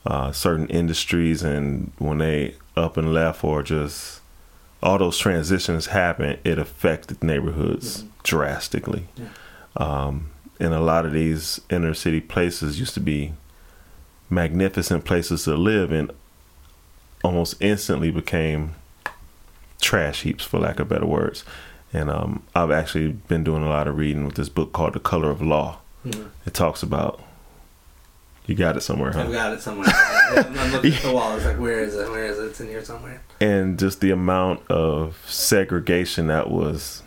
[0.07, 4.20] uh, certain industries and when they up and left or just
[4.83, 9.09] all those transitions happen, it affected neighborhoods drastically.
[9.17, 9.29] Yeah.
[9.77, 13.33] Um, and a lot of these inner city places used to be
[14.29, 16.11] magnificent places to live and
[17.23, 18.75] almost instantly became
[19.81, 21.45] trash heaps for lack of better words.
[21.93, 25.01] And um, I've actually been doing a lot of reading with this book called The
[25.01, 25.79] Color of Law.
[26.47, 27.21] It talks about
[28.51, 29.21] you got it somewhere, huh?
[29.23, 29.89] I've got it somewhere.
[29.89, 31.37] I'm I'm looking at the wall.
[31.37, 32.11] It's like where is it?
[32.11, 32.47] Where is it?
[32.47, 33.23] It's in here somewhere.
[33.41, 37.03] and just the amount of segregation that was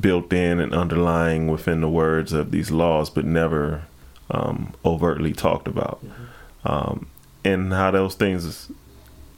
[0.00, 3.84] built in and underlying within the words of these laws, but never
[4.30, 6.02] um, overtly talked about,
[6.64, 7.06] um,
[7.44, 8.72] and how those things,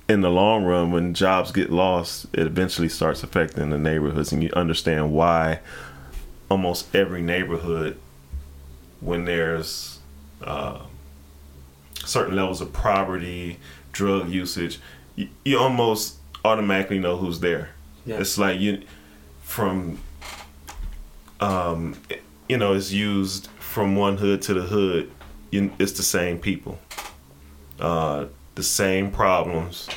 [0.08, 4.42] in the long run, when jobs get lost, it eventually starts affecting the neighborhoods, and
[4.42, 5.58] you understand why
[6.48, 7.98] almost every neighborhood,
[9.00, 9.95] when there's
[10.42, 10.80] uh,
[12.04, 13.58] certain levels of poverty,
[13.92, 14.78] drug usage,
[15.14, 17.70] you, you almost automatically know who's there.
[18.04, 18.18] Yeah.
[18.18, 18.82] It's like you
[19.42, 19.98] from
[21.40, 21.96] um
[22.48, 25.10] you know, it's used from one hood to the hood.
[25.50, 26.78] You, it's the same people.
[27.80, 29.88] Uh the same problems,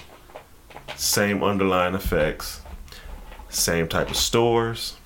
[0.95, 2.61] same underlying effects,
[3.49, 4.97] same type of stores,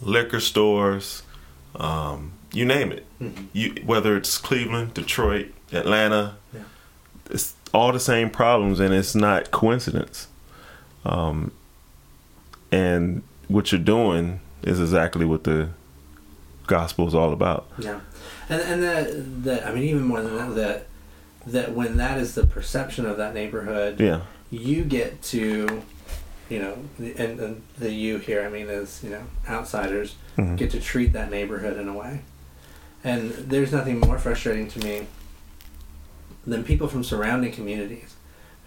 [0.00, 1.24] liquor stores,
[1.74, 3.04] um, you name it.
[3.20, 3.44] Mhm.
[3.52, 6.60] You whether it's Cleveland, Detroit, Atlanta, Yeah.
[7.30, 10.26] it's all the same problems, and it's not coincidence.
[11.04, 11.52] Um,
[12.72, 15.68] and what you're doing is exactly what the
[16.66, 17.66] gospel is all about.
[17.78, 18.00] Yeah,
[18.48, 20.86] and and that that I mean even more than that that
[21.46, 25.82] that when that is the perception of that neighborhood, Yeah, you get to,
[26.50, 30.56] you know, and, and the you here I mean is you know outsiders Mhm.
[30.56, 32.20] get to treat that neighborhood in a way,
[33.08, 35.06] and there's nothing more frustrating to me
[36.46, 38.14] than people from surrounding communities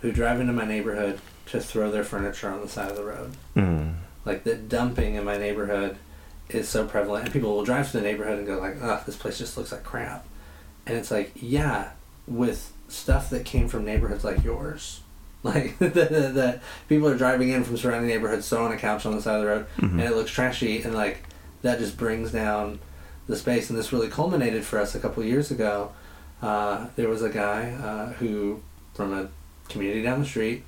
[0.01, 3.31] who drive into my neighborhood to throw their furniture on the side of the road
[3.55, 3.93] mm.
[4.25, 5.97] like the dumping in my neighborhood
[6.49, 9.15] is so prevalent and people will drive to the neighborhood and go like oh this
[9.15, 10.25] place just looks like crap
[10.85, 11.91] and it's like yeah
[12.27, 15.01] with stuff that came from neighborhoods like yours
[15.43, 19.35] like that people are driving in from surrounding neighborhoods throwing a couch on the side
[19.35, 19.91] of the road Mhm.
[19.93, 21.23] and it looks trashy and like
[21.63, 22.79] that just brings down
[23.27, 25.91] the space and this really culminated for us a couple of years ago
[26.41, 28.61] uh, there was a guy uh, who
[28.93, 29.27] from a
[29.69, 30.63] community down the street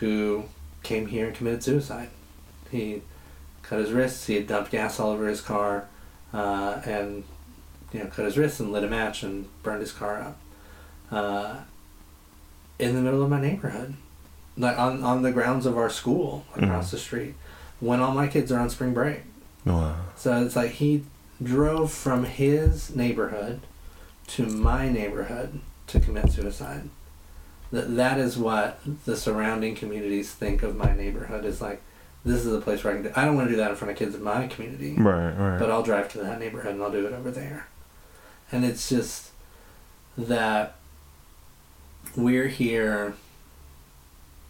[0.00, 0.44] who
[0.82, 2.08] came here and committed suicide
[2.70, 3.02] he
[3.62, 4.26] cut his wrists.
[4.26, 5.88] He had dumped gas all over his car,
[6.32, 7.24] uh, and
[7.92, 10.36] you know cut his wrists and lit a match and burned his car up.
[11.10, 11.56] Uh,
[12.78, 13.94] in the middle of my neighborhood,
[14.56, 16.90] like on on the grounds of our school across Mhm.
[16.92, 17.34] the street,
[17.80, 19.22] when all my kids are on spring break.
[19.64, 19.96] Wow.
[20.16, 21.02] So it's like he
[21.42, 23.60] drove from his neighborhood
[24.28, 26.88] to my neighborhood to commit suicide.
[27.72, 31.82] That that is what the surrounding communities think of my neighborhood is like.
[32.24, 33.04] This is the place where I can.
[33.04, 35.30] Do, I don't want to do that in front of kids in my community, Right,
[35.30, 35.58] right.
[35.60, 37.68] but I'll drive to that neighborhood and I'll do it over there.
[38.50, 39.30] And it's just
[40.18, 40.74] that
[42.16, 43.14] we're here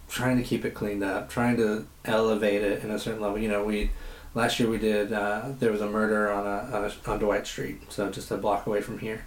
[0.09, 3.39] trying to keep it cleaned up, trying to elevate it in a certain level.
[3.39, 3.91] You know, we
[4.37, 7.47] last year we did uh, there was a murder on a, on a on Dwight
[7.47, 9.25] Street, so just a block away from here,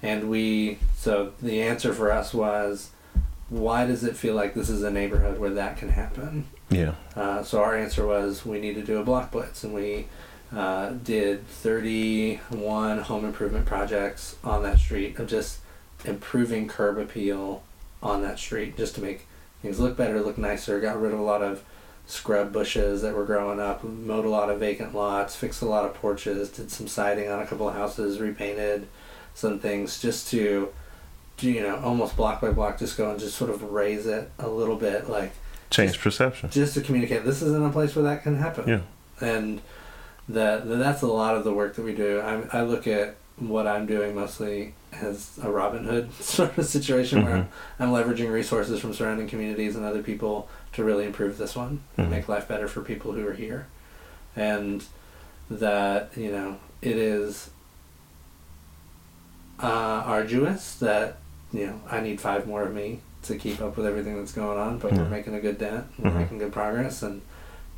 [0.00, 2.90] and we so the answer for us was,
[3.50, 6.46] why does it feel like this is a neighborhood where that can happen?
[6.70, 6.94] Yeah.
[7.14, 10.06] Uh, so our answer was we need to do a block blitz, and we
[10.54, 15.58] uh, did 31 home improvement projects on that street of just
[16.04, 17.62] improving curb appeal
[18.02, 19.26] on that street, just to make
[19.62, 20.78] things look better, look nicer.
[20.80, 21.64] Got rid of a lot of
[22.06, 25.84] scrub bushes that were growing up, mowed a lot of vacant lots, fixed a lot
[25.84, 28.86] of porches, did some siding on a couple of houses, repainted
[29.34, 30.68] some things just to,
[31.40, 34.48] you know, almost block by block, just go and just sort of raise it a
[34.48, 35.32] little bit, like
[35.70, 36.50] Change perception.
[36.50, 38.68] just to communicate this isn't a place where that can happen.
[38.68, 38.80] Yeah.
[39.26, 39.60] And
[40.28, 42.20] that that's a lot of the work that we do.
[42.20, 47.24] I I look at what I'm doing mostly as a Robin Hood sort of situation
[47.24, 47.46] where Mhm.
[47.80, 51.80] I'm, I'm leveraging resources from surrounding communities and other people to really improve this one
[51.96, 52.10] and Mhm.
[52.10, 53.66] make life better for people who are here.
[54.36, 54.84] And
[55.50, 57.50] that, you know, it is
[59.62, 61.16] uh, arduous that,
[61.52, 64.58] you know, I need five more of me to keep up with everything that's going
[64.58, 66.14] on, but we're making a good dent, we're Mhm.
[66.18, 67.22] making good progress, and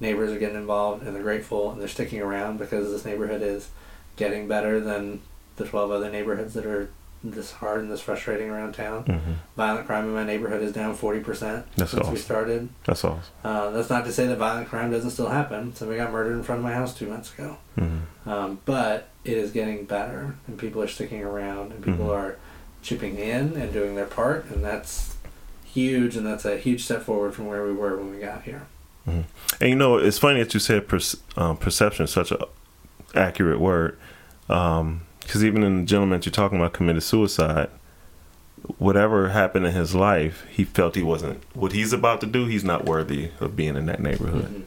[0.01, 3.69] neighbors are getting involved and they're grateful and they're sticking around because this neighborhood is
[4.17, 5.21] getting better than
[5.57, 6.89] the 12 other neighborhoods that are
[7.33, 9.03] this hard and this frustrating around town.
[9.05, 12.69] hmm Violent crime in my neighborhood is down 40% That's since we started.
[12.85, 13.23] That's awesome.
[13.45, 15.75] Uh, that's not to say that violent crime doesn't still happen.
[15.75, 17.57] Somebody got murdered in front of my house two months ago.
[17.79, 17.99] hmm
[18.29, 22.17] Um, but it is getting better, and people are sticking around, and people Mhm.
[22.17, 22.37] are
[22.83, 25.17] chipping in and doing their part, and that's
[25.65, 28.63] huge, and that's a huge step forward from where we were when we got here.
[29.07, 29.25] And
[29.61, 30.99] you know, it's funny that you said per,
[31.37, 32.39] um, perception is such an
[33.15, 33.97] accurate word.
[35.27, 37.69] Because even in the gentleman that you're talking about committed suicide,
[38.79, 42.47] whatever happened in his life, he felt he wasn't what he's about to do.
[42.47, 44.47] He's not worthy of being in that neighborhood.
[44.55, 44.63] Mhm.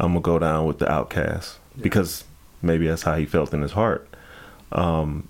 [0.00, 1.82] I'm gonna go down with the outcast Yeah.
[1.82, 2.24] because
[2.62, 4.08] maybe that's how he felt in his heart.
[4.70, 5.28] Um,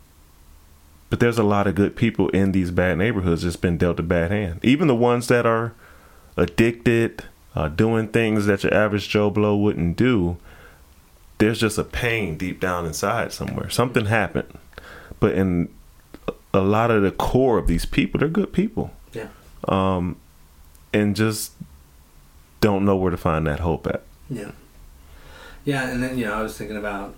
[1.10, 4.02] but there's a lot of good people in these bad neighborhoods that's been dealt a
[4.02, 4.60] bad hand.
[4.62, 5.72] Even the ones that are
[6.36, 7.24] addicted,
[7.56, 10.36] uh, doing things that your average Joe Blow wouldn't do.
[11.38, 13.70] There's just a pain deep down inside somewhere.
[13.70, 14.58] Something happened,
[15.20, 15.68] but in
[16.52, 18.90] a lot of the core of these people, they're good people.
[19.12, 19.28] Yeah.
[19.66, 20.16] Um,
[20.92, 21.52] and just
[22.60, 24.02] don't know where to find that hope at.
[24.28, 24.52] Yeah.
[25.64, 27.14] Yeah, and then, you know, I was thinking about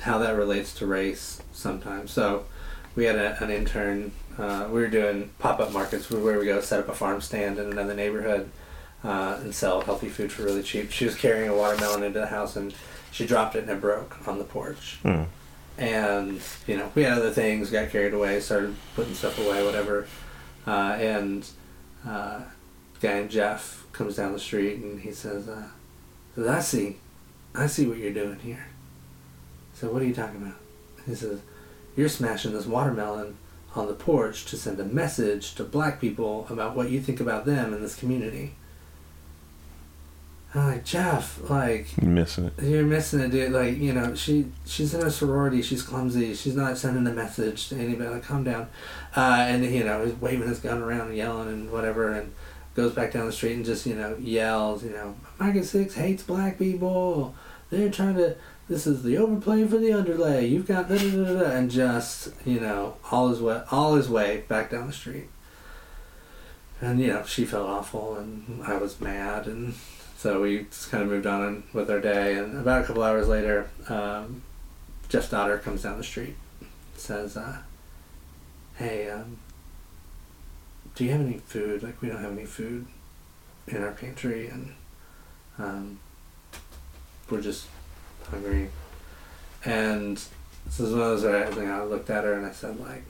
[0.00, 2.10] how that relates to race sometimes.
[2.10, 2.46] So
[2.94, 6.60] we had a, an intern, uh, we were doing pop up markets where we go
[6.60, 8.50] set up a farm stand in another neighborhood
[9.04, 10.90] uh, and sell healthy food for really cheap.
[10.90, 12.74] She was carrying a watermelon into the house and
[13.16, 14.98] she dropped it and it broke on the porch.
[15.02, 15.26] Mm.
[15.78, 20.06] And, you know, we had other things, got carried away, started putting stuff away, whatever.
[20.66, 21.48] Uh, and
[22.06, 22.42] uh,
[23.00, 25.68] guy named Jeff comes down the street and he says, uh,
[26.34, 26.96] says, I see,
[27.54, 28.66] I see what you're doing here.
[29.72, 30.58] So what are you talking about?
[31.06, 31.40] He says,
[31.96, 33.38] you're smashing this watermelon
[33.74, 37.46] on the porch to send a message to black people about what you think about
[37.46, 38.56] them in this community.
[40.58, 42.62] I'm like, Jeff, like, you're missing it.
[42.62, 43.52] you're missing it, dude.
[43.52, 45.62] Like, you know, she she's in a sorority.
[45.62, 46.34] She's clumsy.
[46.34, 48.08] She's not sending a message to anybody.
[48.08, 48.68] Like, calm down.
[49.14, 52.32] Uh, and you know, he's waving his gun around and yelling and whatever, and
[52.74, 54.84] goes back down the street and just you know yells.
[54.84, 57.34] You know, Micah Six hates black people.
[57.70, 58.36] They're trying to.
[58.68, 60.46] This is the overplay for the underlay.
[60.46, 64.08] You've got da da da, da," and just you know all his way all his
[64.08, 65.28] way back down the street.
[66.80, 69.74] And you know, she felt awful, and I was mad, and
[70.16, 72.36] so we just kind of moved on with our day.
[72.36, 74.42] And about a couple hours later, um,
[75.08, 76.36] Jeff's daughter comes down the street,
[76.96, 77.58] says, uh,
[78.76, 79.36] "Hey, um,
[80.94, 81.82] do you have any food?
[81.82, 82.86] Like, we don't have any food
[83.68, 84.74] in our pantry, and
[85.58, 85.98] um,
[87.30, 87.66] we're just
[88.30, 88.70] hungry."
[89.64, 90.16] And
[90.64, 92.52] this is one of those where I, you know, I looked at her and I
[92.52, 93.04] said, like,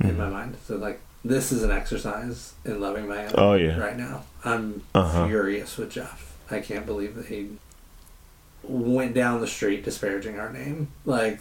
[0.00, 3.76] in my mind, so like, this is an exercise in loving my animal Oh yeah.
[3.78, 4.22] right now.
[4.44, 5.26] I'm Uh-huh.
[5.26, 6.34] furious with Jeff.
[6.50, 7.50] I can't believe that he
[8.62, 10.88] went down the street disparaging our name.
[11.04, 11.40] Like,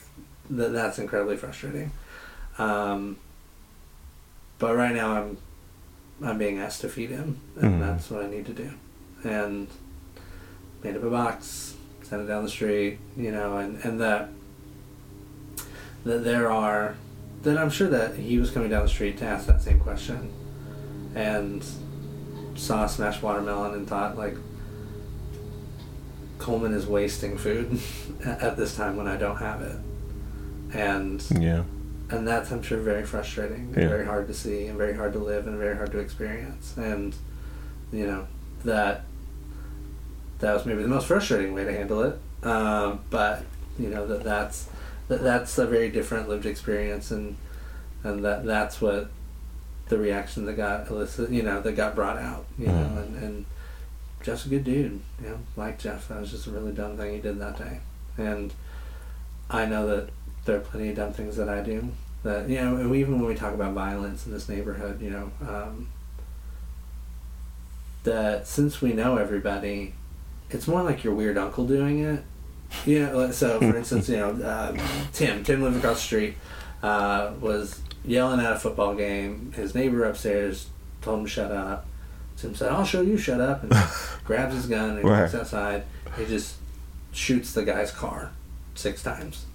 [0.50, 1.92] th- that's incredibly frustrating.
[2.58, 3.18] Um,
[4.60, 5.38] but right now, I'm
[6.24, 7.80] I'm being asked to feed him, and Mhm.
[7.80, 8.72] that's what I need to do.
[9.24, 9.68] And
[10.84, 14.30] made up a box, sent it down the street, you know, and and that
[16.06, 16.96] that there are
[17.44, 20.32] that I'm sure that he was coming down the street to ask that same question,
[21.14, 21.64] and
[22.58, 24.36] saw a smashed watermelon and thought like
[26.40, 27.80] Coleman is wasting food
[28.26, 29.78] at this time when I don't have it,
[30.74, 31.64] and Yeah.
[32.10, 33.88] and that's I'm sure very frustrating, and Yeah.
[33.90, 36.76] very hard to see, and very hard to live, and very hard to experience.
[36.78, 37.16] And
[37.92, 38.28] you know
[38.66, 39.04] that
[40.40, 42.20] that was maybe the most frustrating way to handle it.
[42.44, 43.44] Um, but
[43.80, 44.70] you know that that's
[45.08, 47.36] that that's a very different lived experience, and
[48.04, 49.10] and that that's what
[49.90, 52.72] the reaction that got elicited, you know, that got brought out, you Mm.
[52.96, 53.46] know, and and
[54.24, 56.08] Jeff's a good dude, you know, like Jeff.
[56.10, 57.80] That was just a really dumb thing he did that day,
[58.18, 58.54] and
[59.50, 60.10] I know that
[60.46, 61.90] there are plenty of dumb things that I do.
[62.24, 65.32] That you know, and even when we talk about violence in this neighborhood, you know,
[65.48, 65.88] um,
[68.04, 69.94] that since we know everybody,
[70.50, 72.24] it's more like your weird uncle doing it.
[72.86, 74.78] You know, so for instance, you know, um,
[75.14, 76.36] Tim, Tim lived across the street,
[76.84, 79.52] uh, was yelling at a football game.
[79.56, 80.70] His neighbor upstairs
[81.02, 81.86] told him to shut up.
[82.38, 83.72] Tim said, "I'll show you, shut up," and
[84.26, 85.22] grabs his gun and Right.
[85.22, 85.84] walks outside.
[86.18, 86.56] He just
[87.12, 88.32] shoots the guy's car
[88.76, 89.46] six times.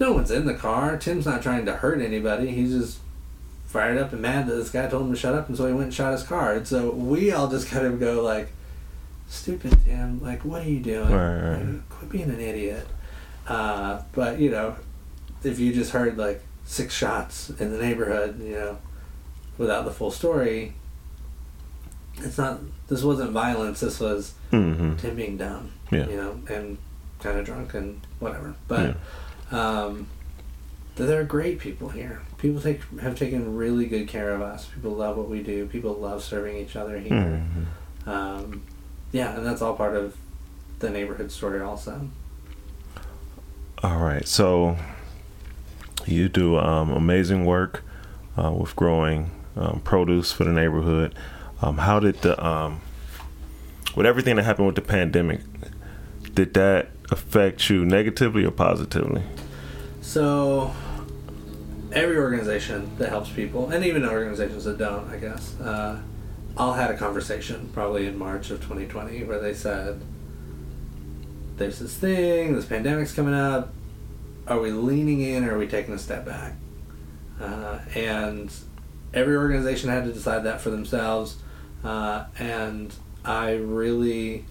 [0.00, 0.96] No one's in the car.
[0.96, 2.50] Tim's not trying to hurt anybody.
[2.50, 2.98] He's just
[3.66, 5.72] fired up and mad that this guy told him to shut up, and so he
[5.72, 6.52] went and shot his car.
[6.54, 8.52] And so we all just kind of go like,
[9.28, 10.22] "Stupid Tim!
[10.22, 11.10] Like, what are you doing?
[11.10, 11.58] Right.
[11.62, 12.86] Like, quit being an idiot."
[13.48, 14.76] Uh, but you know,
[15.42, 18.78] if you just heard like six shots in the neighborhood, you know,
[19.58, 20.74] without the full story,
[22.18, 22.60] it's not.
[22.88, 23.80] This wasn't violence.
[23.80, 24.96] This was Mm-hmm.
[24.96, 26.06] Tim being dumb, Yeah.
[26.08, 26.78] you know, and
[27.20, 28.54] kind of drunk and whatever.
[28.68, 28.96] But
[29.50, 30.06] um,
[30.94, 32.20] there are great people here.
[32.38, 34.66] People take have taken really good care of us.
[34.66, 35.66] People love what we do.
[35.66, 37.12] People love serving each other here.
[37.12, 38.08] Mm-hmm.
[38.08, 38.62] Um,
[39.10, 40.16] yeah, and that's all part of
[40.78, 42.08] the neighborhood story, also.
[43.82, 44.26] All right.
[44.28, 44.76] So
[46.06, 47.82] you do um, amazing work
[48.36, 51.14] uh, with growing um, produce for the neighborhood.
[51.62, 52.80] Um, how did the um,
[53.96, 55.40] with everything that happened with the pandemic,
[56.34, 59.22] did that affect you negatively or positively?
[60.00, 60.74] So
[61.92, 66.00] every organization that helps people, and even organizations that don't, I guess, uh,
[66.56, 70.00] all had a conversation probably in March of 2020 where they said,
[71.56, 73.72] "There's this thing, this pandemic's coming up.
[74.46, 76.54] Are we leaning in, or are we taking a step back?"
[77.40, 78.52] Uh, and
[79.12, 81.36] every organization had to decide that for themselves.
[81.82, 82.92] Uh, and
[83.24, 84.44] I really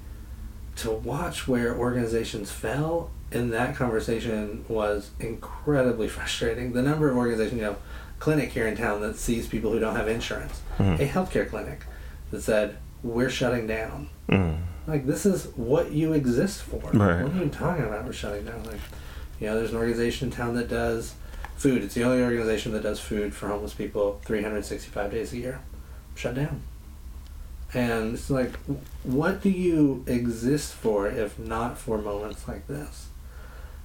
[0.77, 6.73] to watch where organizations fell in that conversation was incredibly frustrating.
[6.73, 7.75] The number of organizations, you know,
[8.19, 10.99] clinic here in town that sees people who don't have insurance, Mhm.
[10.99, 11.81] a healthcare clinic
[12.31, 14.57] that said, "We're shutting down." Mm.
[14.87, 16.79] Like this is what you exist for.
[16.93, 17.23] Right.
[17.23, 18.05] What are you talking about?
[18.05, 18.63] We're shutting down.
[18.65, 18.79] Like,
[19.39, 21.15] you know, there's an organization in town that does
[21.55, 21.83] food.
[21.83, 25.61] It's the only organization that does food for homeless people 365 days a year.
[26.15, 26.61] Shut down.
[27.73, 28.55] And it's like,
[29.03, 33.07] what do you exist for if not for moments like this?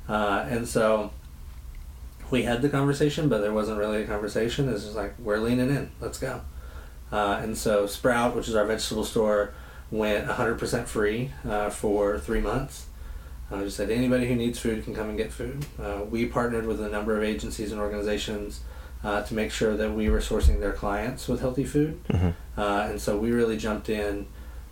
[0.09, 1.11] Uh, and so
[2.30, 4.68] we had the conversation, but there wasn't really a conversation.
[4.68, 5.90] It's just like, we're leaning in.
[6.01, 6.42] Let's go.
[7.11, 9.55] Uh, and so Sprout, which is our vegetable store,
[9.90, 12.88] went 100% free uh, for three months.
[13.51, 15.64] I just said anybody who needs food can come and get food.
[15.82, 18.61] Uh, we partnered with a number of agencies and organizations
[19.03, 21.99] uh, to make sure that we were sourcing their clients with healthy food.
[22.09, 22.34] Mhm.
[22.57, 24.26] Uh, and so we really jumped in,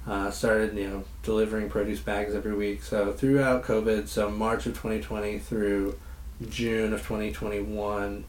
[0.07, 2.83] uh, started you know delivering produce bags every week.
[2.83, 5.97] So throughout COVID, so March of 2020 through
[6.51, 8.25] June of 2021,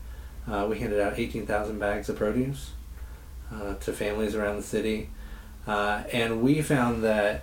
[0.47, 2.71] uh, we handed out 18,000 bags of produce
[3.53, 5.09] uh, to families around the city.
[5.67, 7.41] Uh, and we found that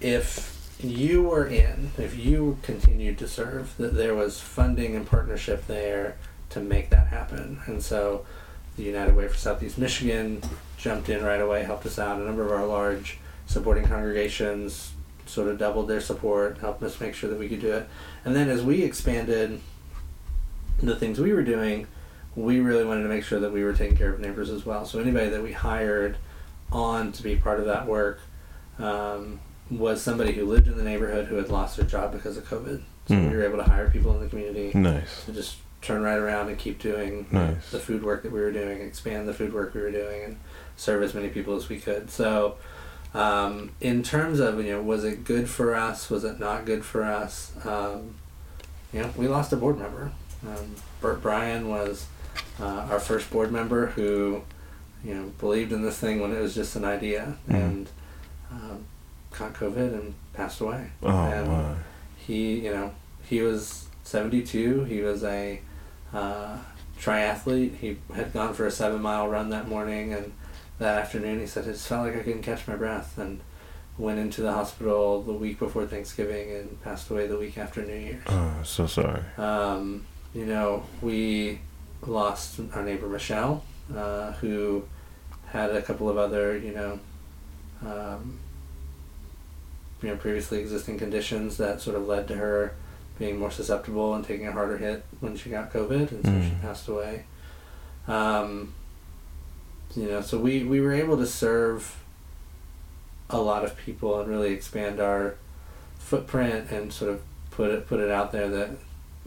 [0.00, 5.66] if you were in, if you continued to serve, that there was funding and partnership
[5.66, 6.16] there
[6.50, 7.60] to make that happen.
[7.66, 8.26] And so
[8.76, 10.42] the United Way for Southeast Michigan
[10.76, 12.20] jumped in right away, helped us out.
[12.20, 14.92] A number of our large supporting congregations
[15.26, 17.88] sort of doubled their support, helped us make sure that we could do it.
[18.24, 19.60] And then as we expanded
[20.82, 21.86] the things we were doing,
[22.36, 24.84] we really wanted to make sure that we were taking care of neighbors as well.
[24.84, 26.16] So anybody that we hired
[26.72, 28.20] on to be part of that work
[28.78, 29.40] um,
[29.70, 32.82] was somebody who lived in the neighborhood who had lost their job because of COVID.
[33.08, 33.30] So Mm.
[33.30, 35.24] we were able to hire people in the community Nice.
[35.26, 37.70] to just turn right around and keep doing Nice.
[37.70, 40.36] the food work that we were doing, expand the food work we were doing, and
[40.76, 42.10] serve as many people as we could.
[42.10, 42.56] So,
[43.14, 46.08] um, in terms of you know, was it good for us?
[46.10, 47.52] Was it not good for us?
[47.64, 48.14] Um,
[48.92, 50.12] you know, we lost a board member.
[50.46, 52.06] Um, Bert Bryan was
[52.60, 54.42] uh, our first board member who,
[55.04, 57.54] you know, believed in this thing when it was just an idea, Mhm.
[57.54, 57.88] and
[58.52, 58.84] um,
[59.34, 60.90] caught COVID and passed away.
[61.02, 61.74] Oh and my.
[62.16, 62.92] he you know
[63.24, 65.60] he was 72 he was a
[66.12, 66.58] uh,
[67.00, 70.32] triathlete he had gone for a seven mile run that morning and
[70.78, 73.40] that afternoon he said it just felt like i couldn't catch my breath and
[73.96, 77.94] went into the hospital the week before thanksgiving and passed away the week after new
[77.94, 79.22] year's Oh, so sorry.
[79.38, 80.04] um,
[80.34, 81.60] you know, we
[82.06, 83.62] lost our neighbor Michelle,
[83.96, 84.84] uh, who
[85.46, 86.98] had a couple of other, you know,
[87.86, 88.40] um,
[90.04, 92.74] you know previously existing conditions that sort of led to her
[93.18, 96.48] being more susceptible and taking a harder hit when she got COVID, and so Mm.
[96.48, 97.24] she passed away.
[98.06, 98.74] Um,
[99.96, 101.96] you know, so we we were able to serve
[103.30, 105.36] a lot of people and really expand our
[105.98, 108.70] footprint and sort of put it put it out there that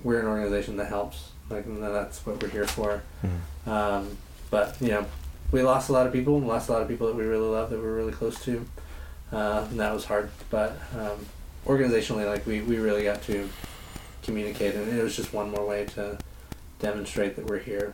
[0.03, 1.32] we're an organization that helps.
[1.49, 3.01] Like that's what we're here for.
[3.25, 3.71] Mhm.
[3.71, 4.17] Um,
[4.51, 5.05] but you know,
[5.51, 6.39] we lost a lot of people.
[6.39, 8.65] We lost a lot of people that we really love that we're really close to,
[9.32, 10.30] uh, and that was hard.
[10.49, 11.25] But um,
[11.65, 13.49] organizationally, like we, we really got to
[14.23, 16.17] communicate, and it was just one more way to
[16.80, 17.93] demonstrate that we're here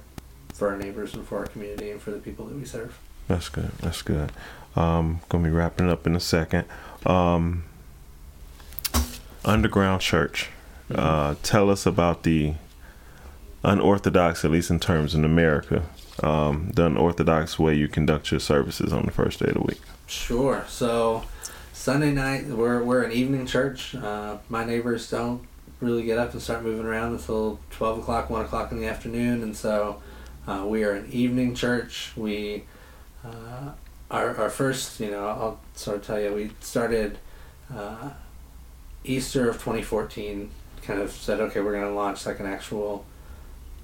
[0.54, 2.98] for our neighbors and for our community and for the people that we serve.
[3.28, 3.72] That's good.
[3.80, 4.32] That's good.
[4.76, 6.66] Um, gonna be wrapping up in a second.
[7.06, 7.64] Um,
[9.46, 10.50] underground church.
[10.94, 12.56] Uh, tell us about the
[13.64, 15.84] unorthodox, at least in terms in America,
[16.22, 19.82] um, the unorthodox way you conduct your services on the first day of the week.
[20.06, 20.66] Sure.
[20.68, 21.24] So
[21.72, 23.96] Sunday night, we're we're an evening church.
[23.96, 25.42] Uh, my neighbors don't
[25.82, 29.44] really get up and start moving around until twelve o'clock, one o'clock in the afternoon,
[29.44, 30.02] and so
[30.48, 32.12] uh, we are an evening church.
[32.16, 32.66] We
[33.26, 33.72] uh,
[34.12, 37.18] our our first, you know, I'll sort of tell you, we started
[37.74, 38.12] uh,
[39.04, 40.52] Easter of twenty fourteen.
[40.84, 43.06] Kind of said, okay, we're going to launch like an actual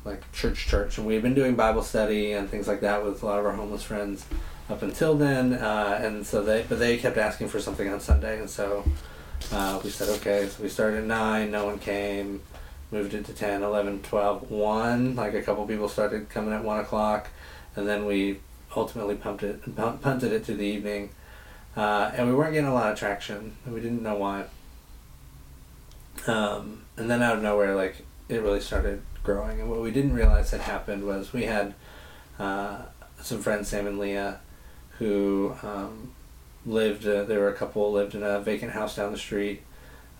[0.05, 3.25] like church church, and we've been doing Bible study and things like that with a
[3.25, 4.25] lot of our homeless friends
[4.69, 8.39] up until then, uh, and so they but they kept asking for something on Sunday,
[8.39, 8.83] and so
[9.51, 10.47] uh, we said okay.
[10.47, 12.41] So we started at nine, no one came.
[12.91, 15.15] Moved it to 10, 11, 12, 1.
[15.15, 17.27] Like a couple people started coming at 1 o'clock,
[17.75, 18.39] and then we
[18.75, 21.09] ultimately pumped it, punted it to the evening.
[21.77, 24.45] Uh, and we weren't getting a lot of traction, and we didn't know why.
[26.25, 29.03] Um, and then out of nowhere, like it really started
[29.33, 29.61] growing.
[29.61, 31.75] And what we didn't realize had happened was we had
[32.39, 32.81] uh,
[33.21, 34.39] some friends, Sam and Leah,
[34.97, 36.11] who um,
[36.65, 37.07] lived.
[37.07, 39.61] Uh, were a couple lived in a vacant house down the street,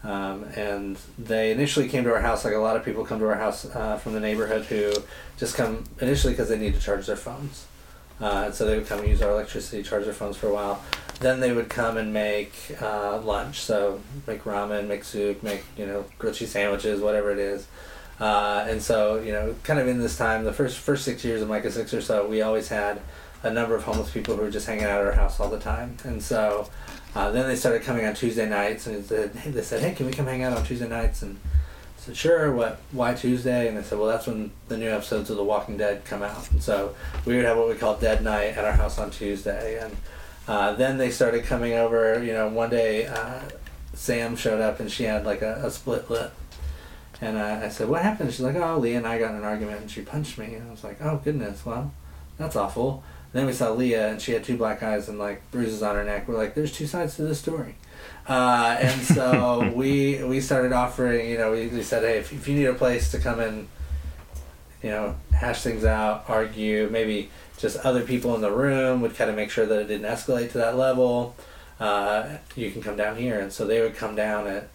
[0.03, 2.45] um, and they initially came to our house.
[2.45, 4.93] Like a lot of people come to our house uh, from the neighborhood who
[5.37, 7.65] just come initially because they need to charge their phones.
[8.21, 10.53] Uh, and so they would come and use our electricity, charge their phones for a
[10.53, 10.83] while.
[11.21, 13.61] Then they would come and make uh, lunch.
[13.61, 17.65] So make ramen, make soup, make you know grilled cheese sandwiches, whatever it is.
[18.19, 21.41] Uh, and so you know, kind of in this time, the first first six years
[21.41, 23.01] of Micah Six or so, we always had
[23.43, 25.59] a number of homeless people who were just hanging out at our house all the
[25.59, 25.95] time.
[26.03, 26.69] And so
[27.15, 29.93] uh, then they started coming on Tuesday nights, and they said, hey, they said, "Hey,
[29.93, 31.39] can we come hang out on Tuesday nights?" And
[31.97, 32.79] I said, "Sure." What?
[32.91, 33.67] Why Tuesday?
[33.67, 36.51] And they said, "Well, that's when the new episodes of The Walking Dead come out."
[36.51, 36.95] And so
[37.25, 39.95] we would have what we call Dead Night at our house on Tuesday, and
[40.47, 42.23] uh, then they started coming over.
[42.23, 43.41] You know, one day uh,
[43.93, 46.33] Sam showed up and she had like a, a split lip.
[47.21, 49.43] And uh, I said, "What happened?" She's like, "Oh, Leah and I got in an
[49.43, 51.91] argument, and she punched me." And I was like, "Oh goodness, well,
[52.37, 55.83] that's awful." then we saw Leah, and she had two black eyes and like bruises
[55.83, 56.27] on her neck.
[56.27, 57.75] We're like, "There's two sides to this story,"
[58.27, 61.29] uh, and so we we started offering.
[61.29, 63.67] You know, we, we said, "Hey, if, if you need a place to come and
[64.81, 69.29] you know hash things out, argue, maybe just other people in the room would kind
[69.29, 71.35] of make sure that it didn't escalate to that level.
[71.79, 74.69] Uh, you can come down here." And so they would come down at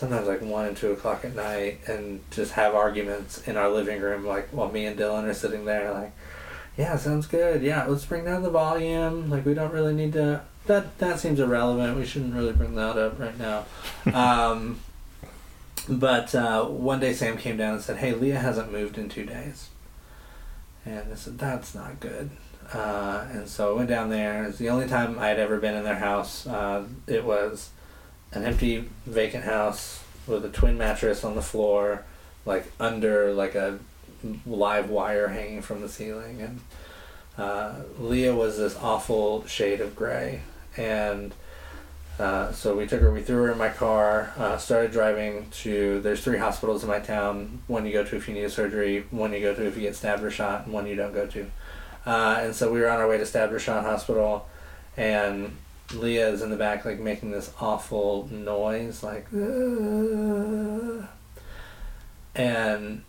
[0.00, 4.00] sometimes like one and two o'clock at night and just have arguments in our living
[4.00, 6.10] room like while me and dylan are sitting there like
[6.78, 7.62] yeah sounds good.
[7.62, 9.28] Yeah let's bring down the volume.
[9.28, 11.98] Like we don't really need to that that seems irrelevant.
[11.98, 13.66] We shouldn't really bring that up right now.
[14.14, 14.80] Um,
[15.88, 19.26] but uh, one day sam came down and said hey leah hasn't moved in two
[19.26, 19.68] days.
[20.86, 22.30] And i said that's not good.
[22.72, 24.44] Uh, and so i went down there.
[24.44, 26.46] It's the only time i had ever been in their house.
[26.46, 27.70] Uh, it was
[28.32, 32.04] an empty vacant house with a twin mattress on the floor
[32.46, 33.78] like under like a
[34.46, 36.60] live wire hanging from the ceiling and
[37.38, 40.40] uh, leah was this awful shade of gray
[40.76, 41.32] and
[42.20, 46.00] uh, so we took her we threw her in my car uh, started driving to
[46.02, 49.06] there's three hospitals in my town one you go to if you need a surgery
[49.10, 51.26] one you go to if you get stabbed or shot and one you don't go
[51.26, 51.50] to.
[52.04, 54.46] Uh, and so we were on our way to stabbed or shot hospital
[54.96, 55.56] and
[55.94, 61.06] Leah is in the back, like making this awful noise, like, "Uh."
[62.34, 63.02] and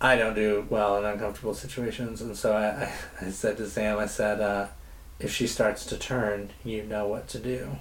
[0.00, 2.92] I don't do well in uncomfortable situations, and so I,
[3.24, 4.68] I, said to Sam, I said, uh,
[5.18, 7.76] if she starts to turn, you know what to do.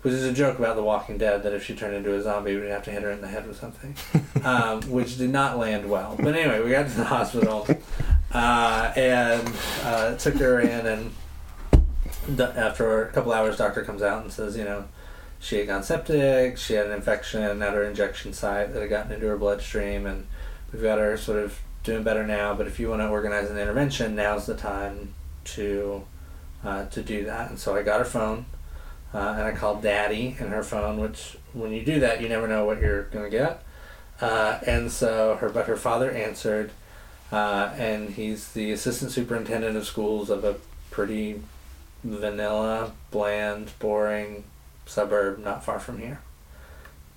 [0.00, 2.56] Which is a joke about The Walking Dead that if she turned into a zombie,
[2.56, 3.94] we'd have to hit her in the head with something,
[4.44, 6.16] um, which did not land well.
[6.18, 7.68] But anyway, we got to the hospital
[8.32, 9.52] uh, and
[9.84, 11.12] uh, took her in and
[12.38, 14.84] after a couple hours, doctor comes out and says, you know,
[15.38, 19.12] she had gone septic, she had an infection at her injection site that had gotten
[19.12, 20.26] into her bloodstream, and
[20.72, 22.54] we've got her sort of doing better now.
[22.54, 25.14] But if you want to organize an intervention, now's the time
[25.44, 26.04] to
[26.62, 27.48] uh, to do that.
[27.48, 28.44] And so I got her phone
[29.12, 32.46] uh, and I called Daddy in her phone, which when you do that, you never
[32.46, 33.64] know what you're going to get.
[34.20, 36.70] Uh, and so her, but her father answered,
[37.32, 40.56] uh, and he's the assistant superintendent of schools of a
[40.90, 41.40] pretty
[42.02, 44.44] vanilla, bland, boring
[44.86, 46.20] suburb not far from here.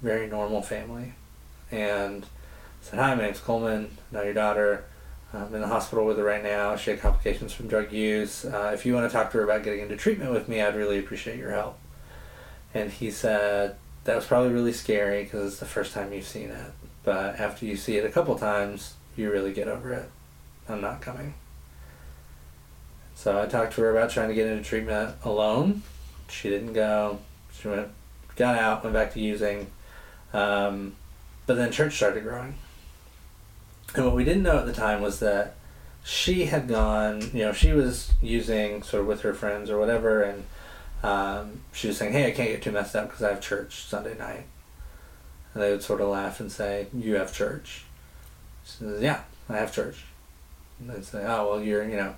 [0.02, 1.14] Very normal family.
[1.72, 2.26] And
[2.82, 3.98] said, Hi, my name's Coleman.
[4.12, 4.86] I know your daughter.
[5.34, 6.76] I'm in the hospital with her right now.
[6.76, 8.46] She had complications from drug use.
[8.46, 10.76] Uh, if you want to talk to her about getting into treatment with me, I'd
[10.76, 11.80] really appreciate your help.
[12.74, 16.50] And he said, That was probably really scary because it's the first time you've seen
[16.50, 16.72] it.
[17.04, 20.10] But after you see it a couple times, you really get over it.
[20.70, 21.34] I'm not coming.
[23.16, 25.84] So I talked to her about trying to get into treatment alone.
[26.30, 27.20] She didn't go.
[27.54, 27.90] She went,
[28.36, 29.68] got out, went back to using.
[30.34, 30.96] Um,
[31.46, 32.56] but then church started growing.
[33.96, 35.56] And what we didn't know at the time was that
[36.04, 40.22] she had gone, you know, she was using sort of with her friends or whatever,
[40.24, 40.44] and
[41.04, 43.86] um, she was saying, hey, I can't get too messed up because I have church
[43.86, 44.46] Sunday night.
[45.54, 47.86] And they would sort of laugh and say, you have church.
[48.66, 50.04] She says, yeah, I have church.
[50.80, 52.16] And they'd say, oh, well, you're, you know,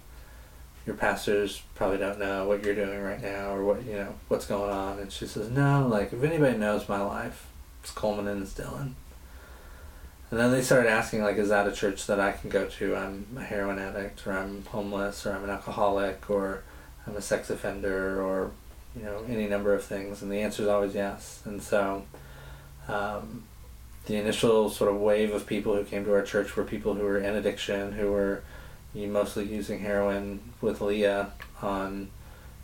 [0.86, 4.46] your pastors probably don't know what you're doing right now or what, you know, what's
[4.46, 5.00] going on.
[5.00, 7.48] And she says, no, like, if anybody knows my life,
[7.82, 8.94] it's Coleman and it's Dylan.
[10.32, 12.96] And then they started asking, like, is that a church that I can go to?
[12.96, 16.64] I'm a heroin addict, or I'm homeless, or I'm an alcoholic, or
[17.08, 18.52] I'm a sex offender, or,
[18.96, 20.22] you know, any number of things.
[20.22, 21.42] And the answer is always yes.
[21.46, 22.06] And so
[22.88, 23.44] um,
[24.06, 27.04] the initial sort of wave of people who came to our church were people who
[27.04, 28.44] were in addiction, who were
[28.96, 31.32] mostly using heroin with Leah
[31.62, 32.10] on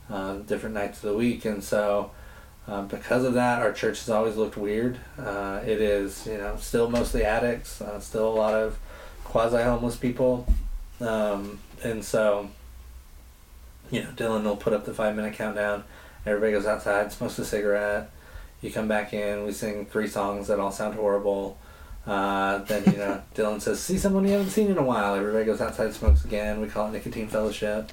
[0.09, 1.45] uh, different nights of the week.
[1.45, 2.11] And so
[2.67, 4.99] um, because of that, our church has always looked weird.
[5.17, 8.77] Uh, it is, you know, still mostly addicts, uh, still a lot of
[9.23, 10.47] quasi homeless people.
[10.99, 12.49] Um, and so,
[13.89, 15.83] you know, Dylan will put up the five minute countdown.
[16.25, 18.11] Everybody goes outside, smokes a cigarette.
[18.61, 21.57] You come back in, we sing three songs that all sound horrible.
[22.05, 25.15] Uh, then, you know, Dylan says, See someone you haven't seen in a while.
[25.15, 26.61] Everybody goes outside, smokes again.
[26.61, 27.91] We call it Nicotine Fellowship.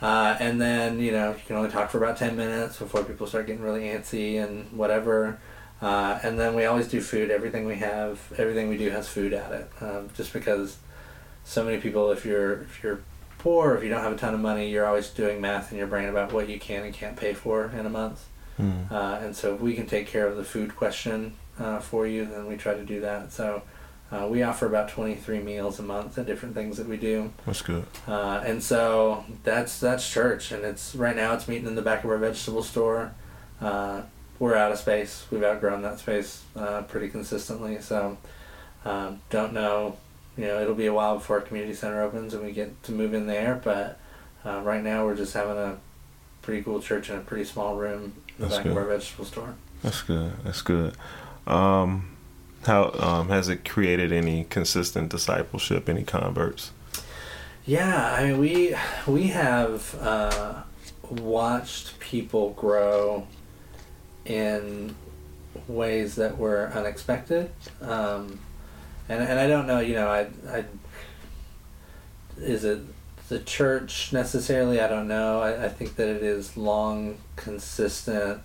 [0.00, 3.26] Uh, and then, you know, you can only talk for about 10 minutes before people
[3.26, 5.40] start getting really antsy and whatever.
[5.80, 7.30] Uh, and then we always do food.
[7.30, 9.70] Everything we have, everything we do has food at it.
[9.80, 10.78] Um, just because
[11.44, 13.00] so many people, if you're if you're
[13.38, 15.86] poor, if you don't have a ton of money, you're always doing math in your
[15.86, 18.26] brain about what you can and can't pay for in a month.
[18.58, 18.90] Mm.
[18.90, 22.24] Uh, and so if we can take care of the food question uh, for you,
[22.24, 23.32] then we try to do that.
[23.32, 23.62] So
[24.10, 27.32] uh, we offer about 23 meals a month and different things that we do.
[27.46, 27.84] That's good.
[28.06, 32.04] Uh, and so that's that's church, and it's right now it's meeting in the back
[32.04, 33.12] of our vegetable store.
[33.60, 34.02] Uh,
[34.38, 35.26] we're out of space.
[35.30, 37.80] We've outgrown that space uh, pretty consistently.
[37.80, 38.18] So
[38.84, 39.96] um, don't know.
[40.36, 42.92] You know, it'll be a while before our community center opens and we get to
[42.92, 43.60] move in there.
[43.62, 43.98] But
[44.44, 45.78] uh, right now we're just having a
[46.42, 48.72] pretty cool church in a pretty small room in the that's back good.
[48.72, 49.54] of our vegetable store.
[49.82, 50.32] That's good.
[50.44, 50.94] That's good.
[51.48, 52.16] Um,
[52.64, 56.72] how um, has it created any consistent discipleship, any converts?
[57.64, 58.76] Yeah, I mean, we
[59.06, 60.62] we have uh,
[61.10, 63.26] watched people grow
[64.26, 64.94] in
[65.66, 67.50] ways that were unexpected,
[67.80, 68.38] um,
[69.08, 70.64] and and I don't know, you know, I I
[72.36, 72.80] is it
[73.30, 74.80] the church necessarily?
[74.80, 75.40] I don't know.
[75.40, 78.42] I, I think that it is long, consistent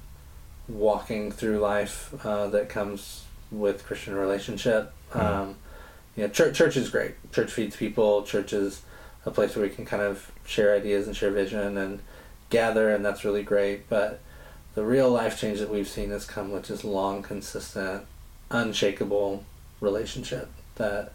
[0.68, 4.94] walking through life uh, that comes with Christian relationship.
[5.12, 5.20] Mm-hmm.
[5.20, 5.56] Um,
[6.16, 7.16] you know, church church is great.
[7.32, 8.24] Church feeds people.
[8.24, 8.82] Church is
[9.26, 12.00] a place where we can kind of share ideas and share vision and
[12.50, 13.90] gather, and that's really great.
[13.90, 14.20] But
[14.76, 18.06] the real life change that we've seen has come with just long, consistent,
[18.52, 19.44] unshakable
[19.82, 20.50] relationship.
[20.76, 21.14] That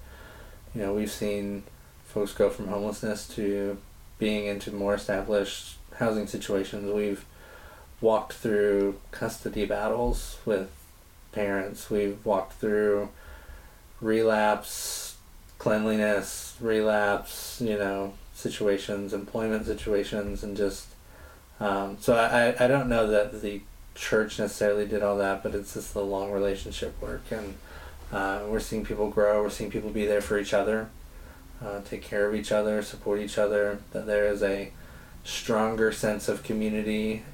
[0.75, 1.65] you know we've seen
[2.05, 3.79] folks go from homelessness to
[4.19, 6.93] being into more established housing situations.
[6.93, 7.25] We've
[8.01, 10.71] walked through custody battles with
[11.33, 11.91] parents.
[11.91, 13.09] We've walked through
[14.01, 15.17] relapse,
[15.59, 20.87] cleanliness, relapse, you know, situations, employment situations, and just
[21.61, 23.63] um, so I, I don't know that the
[23.95, 27.55] church necessarily did all that, but it's just the long relationship work, and
[28.13, 29.43] uh, we're seeing people grow.
[29.43, 30.89] We're seeing people be there for each other,
[31.65, 33.81] uh, take care of each other, support each other.
[33.93, 34.71] That there is a
[35.25, 37.25] stronger sense of community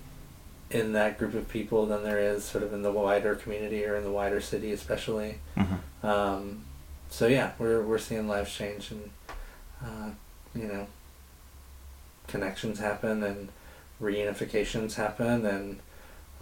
[0.74, 3.94] in that group of people than there is sort of in the wider community or
[3.94, 5.36] in the wider city, especially.
[5.56, 6.06] Mm-hmm.
[6.06, 6.64] Um,
[7.08, 9.10] so yeah, we're we're seeing lives change and
[9.82, 10.10] uh,
[10.54, 10.86] you know
[12.26, 13.48] connections happen and
[14.02, 15.78] reunifications happen and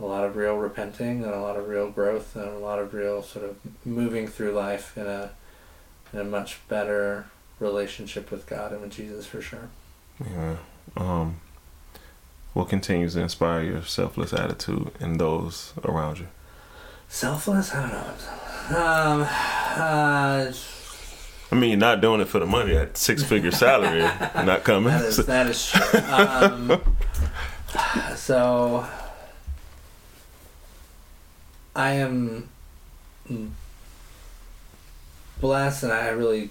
[0.01, 2.95] a lot of real repenting and a lot of real growth and a lot of
[2.95, 5.31] real sort of moving through life in a
[6.15, 7.27] in a much better
[7.61, 9.69] relationship with God and with Jesus for sure.
[10.25, 10.57] Yeah.
[10.97, 11.41] Um,
[12.53, 16.29] what continues to inspire your selfless attitude in those around you?
[17.09, 17.75] Selfless?
[17.75, 18.13] I don't know.
[18.71, 20.53] Um, uh,
[21.51, 22.73] I mean, you're not doing it for the money.
[22.75, 24.93] That six figure salary not coming.
[24.93, 26.01] that is that is true.
[26.01, 26.81] Um,
[28.17, 28.87] so
[31.77, 32.49] I am
[35.41, 36.51] blessed, and I really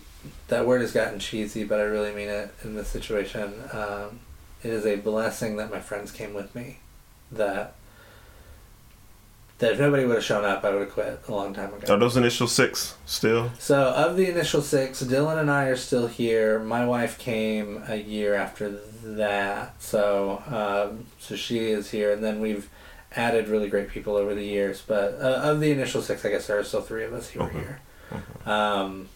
[0.50, 3.54] that word has gotten cheesy, but I really mean it in this situation.
[3.72, 4.20] Um,
[4.64, 6.80] it is a blessing that my friends came with me.
[7.32, 7.76] That
[9.60, 11.94] that if nobody would have shown up, I would have quit a long time ago.
[11.94, 13.52] Are those initial six still?
[13.60, 16.58] So, of the initial six, Dylan and I are still here.
[16.60, 18.70] My wife came a year after
[19.04, 22.70] that, so um, so she is here, and then we've
[23.16, 24.82] added really great people over the years.
[24.86, 27.42] But uh, of the initial six, I guess there are still three of us who
[27.42, 27.60] are Okay.
[27.60, 27.80] here.
[28.12, 28.50] Okay.
[28.52, 29.10] Um,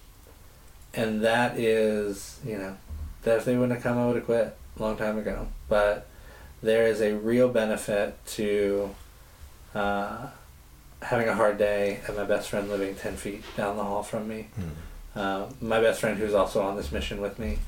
[0.93, 2.77] and that is, you know,
[3.23, 5.47] that if they wouldn't have come, I would have quit a long time ago.
[5.69, 6.07] But
[6.63, 8.93] there is a real benefit to
[9.73, 10.27] uh,
[11.01, 14.27] having a hard day and my best friend living 10 feet down the hall from
[14.27, 14.47] me.
[14.55, 15.19] Hmm.
[15.19, 17.59] Uh, my best friend who's also on this mission with me.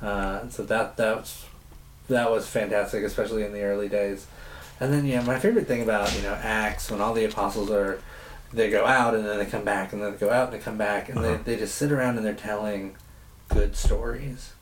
[0.00, 1.44] Uh, so that that's
[2.08, 4.26] that was fantastic, especially in the early days.
[4.78, 7.70] And then you know my favorite thing about you know Acts when all the apostles
[7.70, 7.98] are
[8.52, 10.62] they go out and then they come back and then they go out and they
[10.64, 11.38] come back and Uh-huh.
[11.44, 12.94] they, they just sit around and they're telling
[13.48, 14.52] good stories.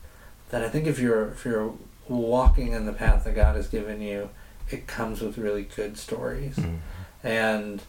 [0.55, 1.73] That I think if you're if you're
[2.07, 4.29] walking in the path that God has given you,
[4.69, 6.75] it comes with really good stories Hmm.
[7.23, 7.81] and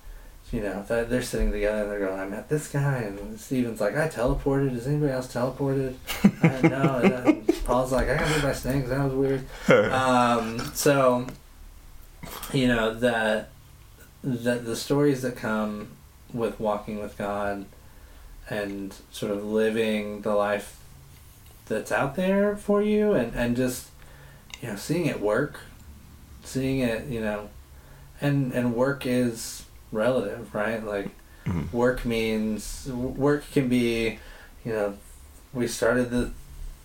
[0.50, 3.80] you know that they're sitting together and they're going, "I met this guy," and Steven's
[3.80, 4.76] like, "I teleported.
[4.76, 5.94] Is anybody else teleported?"
[6.42, 7.22] I know.
[7.24, 8.88] And Paul's like, "I got hit by snakes.
[8.88, 9.44] That was weird."
[9.92, 11.26] Um, so,
[12.52, 13.50] you know that
[14.24, 15.90] that the stories that come
[16.32, 17.66] with walking with God
[18.50, 20.75] and sort of living the life
[21.66, 23.88] that's out there for you, and and just
[24.60, 25.58] you know seeing it work,
[26.44, 27.48] seeing it, you know,
[28.20, 30.84] and and work is relative, right?
[30.84, 31.10] Like
[31.46, 31.72] Mhm.
[31.72, 34.18] work means work can be,
[34.64, 34.94] you know,
[35.54, 36.30] we started the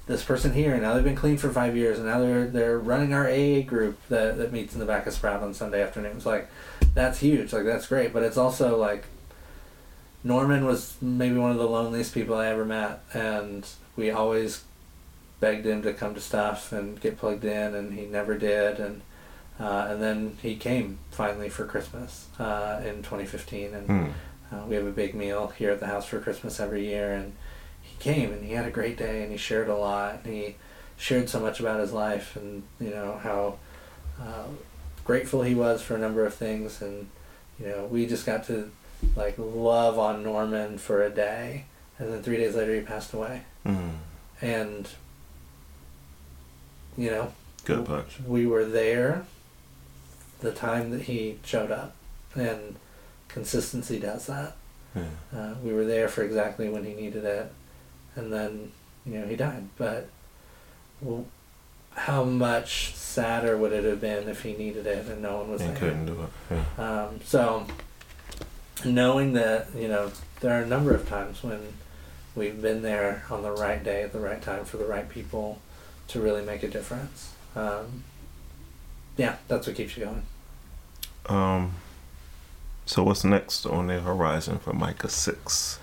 [0.07, 2.77] this person here and now they've been clean for five years and now they're they're
[2.77, 6.25] running our AA group that, that meets in the back of Sprout on Sunday afternoons.
[6.27, 6.47] Like
[6.93, 7.53] that's huge.
[7.53, 8.13] Like that's great.
[8.13, 9.05] But it's also like
[10.23, 14.63] Norman was maybe one of the loneliest people I ever met and we always
[15.41, 18.79] begged him to come to stuff and get plugged in and he never did.
[18.79, 19.01] And
[19.59, 24.05] uh, and then he came finally for Christmas uh, in 2015 and Hmm.
[24.55, 27.33] uh, we have a big meal here at the house for Christmas every year, and
[27.81, 30.21] he came and he had a great day and he shared a lot.
[30.23, 30.55] And he
[30.97, 33.57] shared so much about his life and you know how
[34.19, 34.47] uh,
[35.03, 36.81] grateful he was for a number of things.
[36.81, 37.07] And
[37.59, 38.71] you know we just got to
[39.15, 41.65] like love on Norman for a day.
[41.99, 43.43] And then three days later he passed away.
[43.65, 43.89] Hmm.
[44.41, 44.87] and
[47.01, 47.31] you know
[47.65, 48.17] Good punch.
[48.25, 49.25] we were there
[50.39, 51.93] the time that he showed up
[52.35, 52.75] and
[53.27, 54.55] consistency does that
[54.95, 55.03] Yeah.
[55.37, 57.51] uh, we were there for exactly when he needed it,
[58.15, 58.71] and then
[59.05, 59.67] you know he died.
[59.77, 60.09] But
[61.01, 61.25] well,
[62.09, 65.61] how much sadder would it have been if he needed it and no one was
[65.61, 65.77] And there?
[65.79, 66.29] couldn't do it.
[66.77, 67.03] Yeah.
[67.05, 67.65] Um, so
[68.83, 70.11] knowing that you know
[70.41, 71.59] there are a number of times when
[72.35, 75.59] we've been there on the right day at the right time for the right people
[76.11, 77.33] to really make a difference.
[77.55, 78.03] Um,
[79.17, 80.23] yeah, that's what keeps you going.
[81.27, 81.75] Um.
[82.85, 85.79] So what's next on the horizon for Micah Six?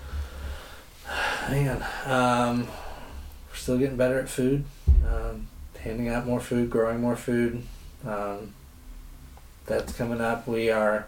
[1.49, 2.67] Man, um,
[3.49, 4.65] we're still getting better at food.
[5.07, 5.47] Um,
[5.79, 7.63] handing out more food, growing more food.
[8.05, 8.53] Um,
[9.65, 10.47] that's coming up.
[10.47, 11.07] We are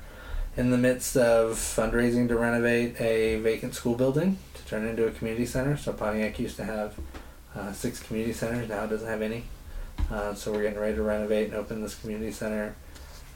[0.57, 5.07] in the midst of fundraising to renovate a vacant school building to turn it into
[5.07, 5.77] a community center.
[5.77, 6.95] So Pontiac used to have
[7.55, 8.69] uh, six community centers.
[8.69, 9.43] Now it doesn't have any.
[10.09, 12.75] Uh, so we're getting ready to renovate and open this community center,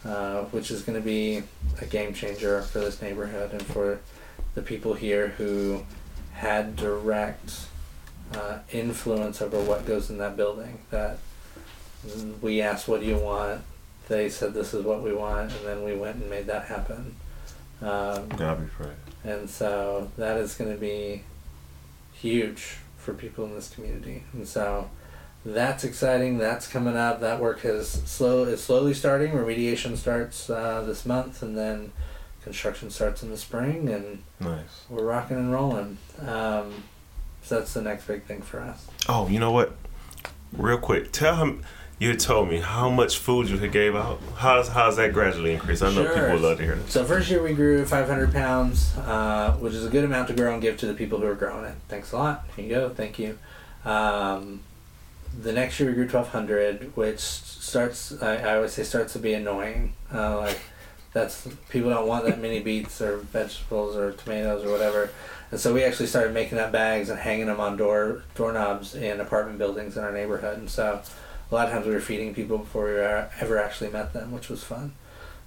[0.03, 1.43] uh, which is going to be
[1.81, 3.99] a game changer for this neighborhood and for
[4.55, 5.83] the people here who
[6.33, 7.67] had direct
[8.33, 10.79] uh, influence over what goes in that building.
[10.91, 11.17] That
[12.41, 13.61] we asked, "What do you want?"
[14.07, 17.15] They said, "This is what we want," and then we went and made that happen.
[17.81, 18.93] Um, God be praised.
[19.23, 21.23] and so that is going to be
[22.13, 24.23] huge for people in this community.
[24.33, 24.89] And so
[25.45, 26.39] that's exciting.
[26.39, 27.21] That's coming up.
[27.21, 29.31] That work has slow is slowly starting.
[29.31, 31.91] Remediation starts uh, this month, and then
[32.43, 34.85] construction starts in the spring, and Nice.
[34.89, 35.97] we're rocking and rolling.
[36.27, 36.83] Um,
[37.43, 38.87] so that's the next big thing for us.
[39.07, 39.75] Oh, you know what?
[40.51, 41.63] Real quick, tell him
[41.99, 44.19] you told me how much food you had gave out.
[44.37, 45.81] How's how's that gradually increased?
[45.81, 46.13] I know Sure.
[46.13, 46.89] people would love to hear that.
[46.91, 50.51] So first year we grew 500 pounds, uh, which is a good amount to grow
[50.53, 51.75] and give to the people who are growing it.
[51.87, 52.45] Thanks a lot.
[52.55, 52.89] Here you go.
[52.89, 53.37] Thank you.
[53.85, 54.61] Um,
[55.41, 59.33] the next year we grew 1200 which starts I, I always say starts to be
[59.33, 60.59] annoying uh, like
[61.11, 65.09] that's people don't want that many beets or vegetables or tomatoes or whatever
[65.51, 69.19] and so we actually started making up bags and hanging them on door doorknobs in
[69.19, 71.01] apartment buildings in our neighborhood and so
[71.51, 74.49] a lot of times we were feeding people before we ever actually met them which
[74.49, 74.93] was fun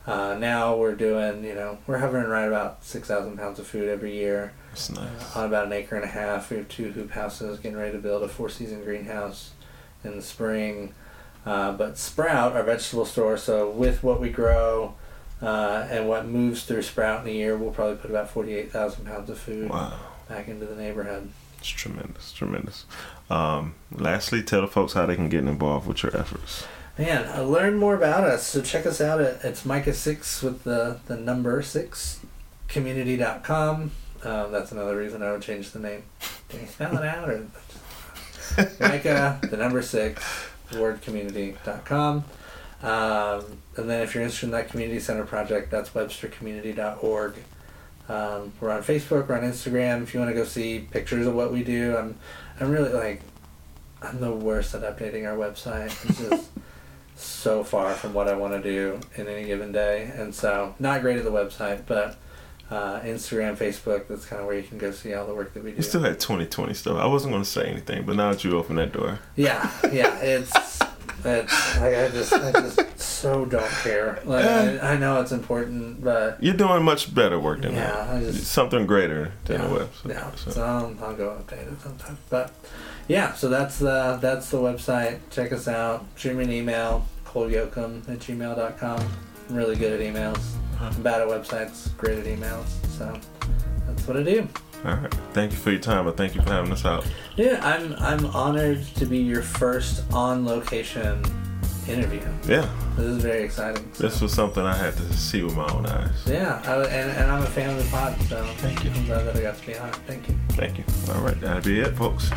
[0.06, 4.14] uh, now we're doing you know we're hovering right about 6000 pounds of food every
[4.14, 5.36] year That's nice.
[5.36, 6.48] on about an acre and a half.
[6.50, 9.50] We have two hoop houses, getting ready to build a four season greenhouse
[10.02, 10.94] in the spring.
[11.44, 14.94] Uh, but Sprout, our vegetable store, so with what we grow
[15.42, 19.28] uh, and what moves through Sprout in a year, we'll probably put about 48,000 pounds
[19.28, 19.92] of food Wow.
[20.26, 21.28] back into the neighborhood.
[21.58, 22.86] It's tremendous, tremendous.
[23.30, 26.66] Um, lastly, tell the folks how they can get involved with your efforts.
[26.96, 28.46] Man, uh, learn more about us.
[28.46, 32.20] So check us out at it's Micah six with the the number six
[32.66, 33.92] community.com.
[34.24, 36.02] Um, that's another reason I would change the name.
[36.48, 37.46] Can you spell it out or
[38.80, 40.24] Micah the number six
[40.70, 42.24] wordcommunity.com.
[42.82, 47.34] Um, and then if you're interested in that community center project, that's webstercommunity.org.
[48.08, 50.02] Um, we're on Facebook, we're on Instagram.
[50.02, 52.16] If you want to go see pictures of what we do, I'm
[52.58, 53.20] I'm really like
[54.00, 55.86] I'm the worst at updating our website.
[56.08, 56.50] It's just
[57.16, 61.02] so far from what I want to do in any given day, and so not
[61.02, 62.16] great at the website, but
[62.70, 65.64] uh, Instagram, Facebook, that's kind of where you can go see all the work that
[65.64, 65.76] we do.
[65.76, 66.98] You still had 2020 stuff.
[66.98, 70.18] I wasn't going to say anything, but now that you open that door, yeah, yeah,
[70.20, 70.78] it's
[71.24, 74.20] like I just I just so don't care.
[74.24, 78.08] Like I, I know it's important, but you're doing much better work than yeah, that.
[78.08, 80.08] I just Something greater than yeah, the website.
[80.08, 82.18] Yeah, So, so I'll, I'll go update it sometime.
[82.30, 82.52] But
[83.08, 85.20] yeah, so that's the that's the website.
[85.30, 86.04] Check us out.
[86.16, 89.00] Shoot me an email, coleyoakum at gmail.com.
[89.48, 90.42] I'm really good at emails.
[90.80, 92.68] I'm bad at websites, great at emails.
[92.96, 93.18] So
[93.86, 94.48] that's what I do.
[94.84, 95.12] All right.
[95.32, 97.06] Thank you for your time, but thank you for having us out.
[97.36, 101.22] Yeah, I'm I'm honored to be your first on location
[101.88, 102.20] interview.
[102.46, 103.88] Yeah, This is very exciting.
[103.94, 106.10] So, this was something I had to see with my own eyes.
[106.26, 108.90] yeah, I, and, and I'm a fan of the pod, so Thank you.
[108.90, 109.90] I'm glad that I got to be on.
[110.06, 110.36] Thank you.
[110.50, 110.84] Thank you.
[111.14, 112.28] All right, that'll be it, folks.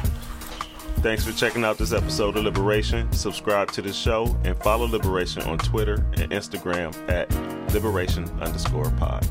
[1.00, 3.12] Thanks for checking out this episode of Liberation.
[3.12, 7.30] Subscribe to the show and follow Liberation on Twitter and Instagram at
[7.74, 9.28] Liberation underscore pod.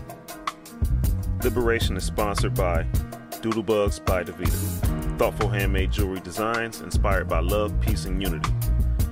[1.42, 2.82] Liberation is sponsored by
[3.40, 5.18] Doodlebugs by Davita.
[5.18, 8.52] Thoughtful handmade jewelry designs inspired by love, peace, and unity.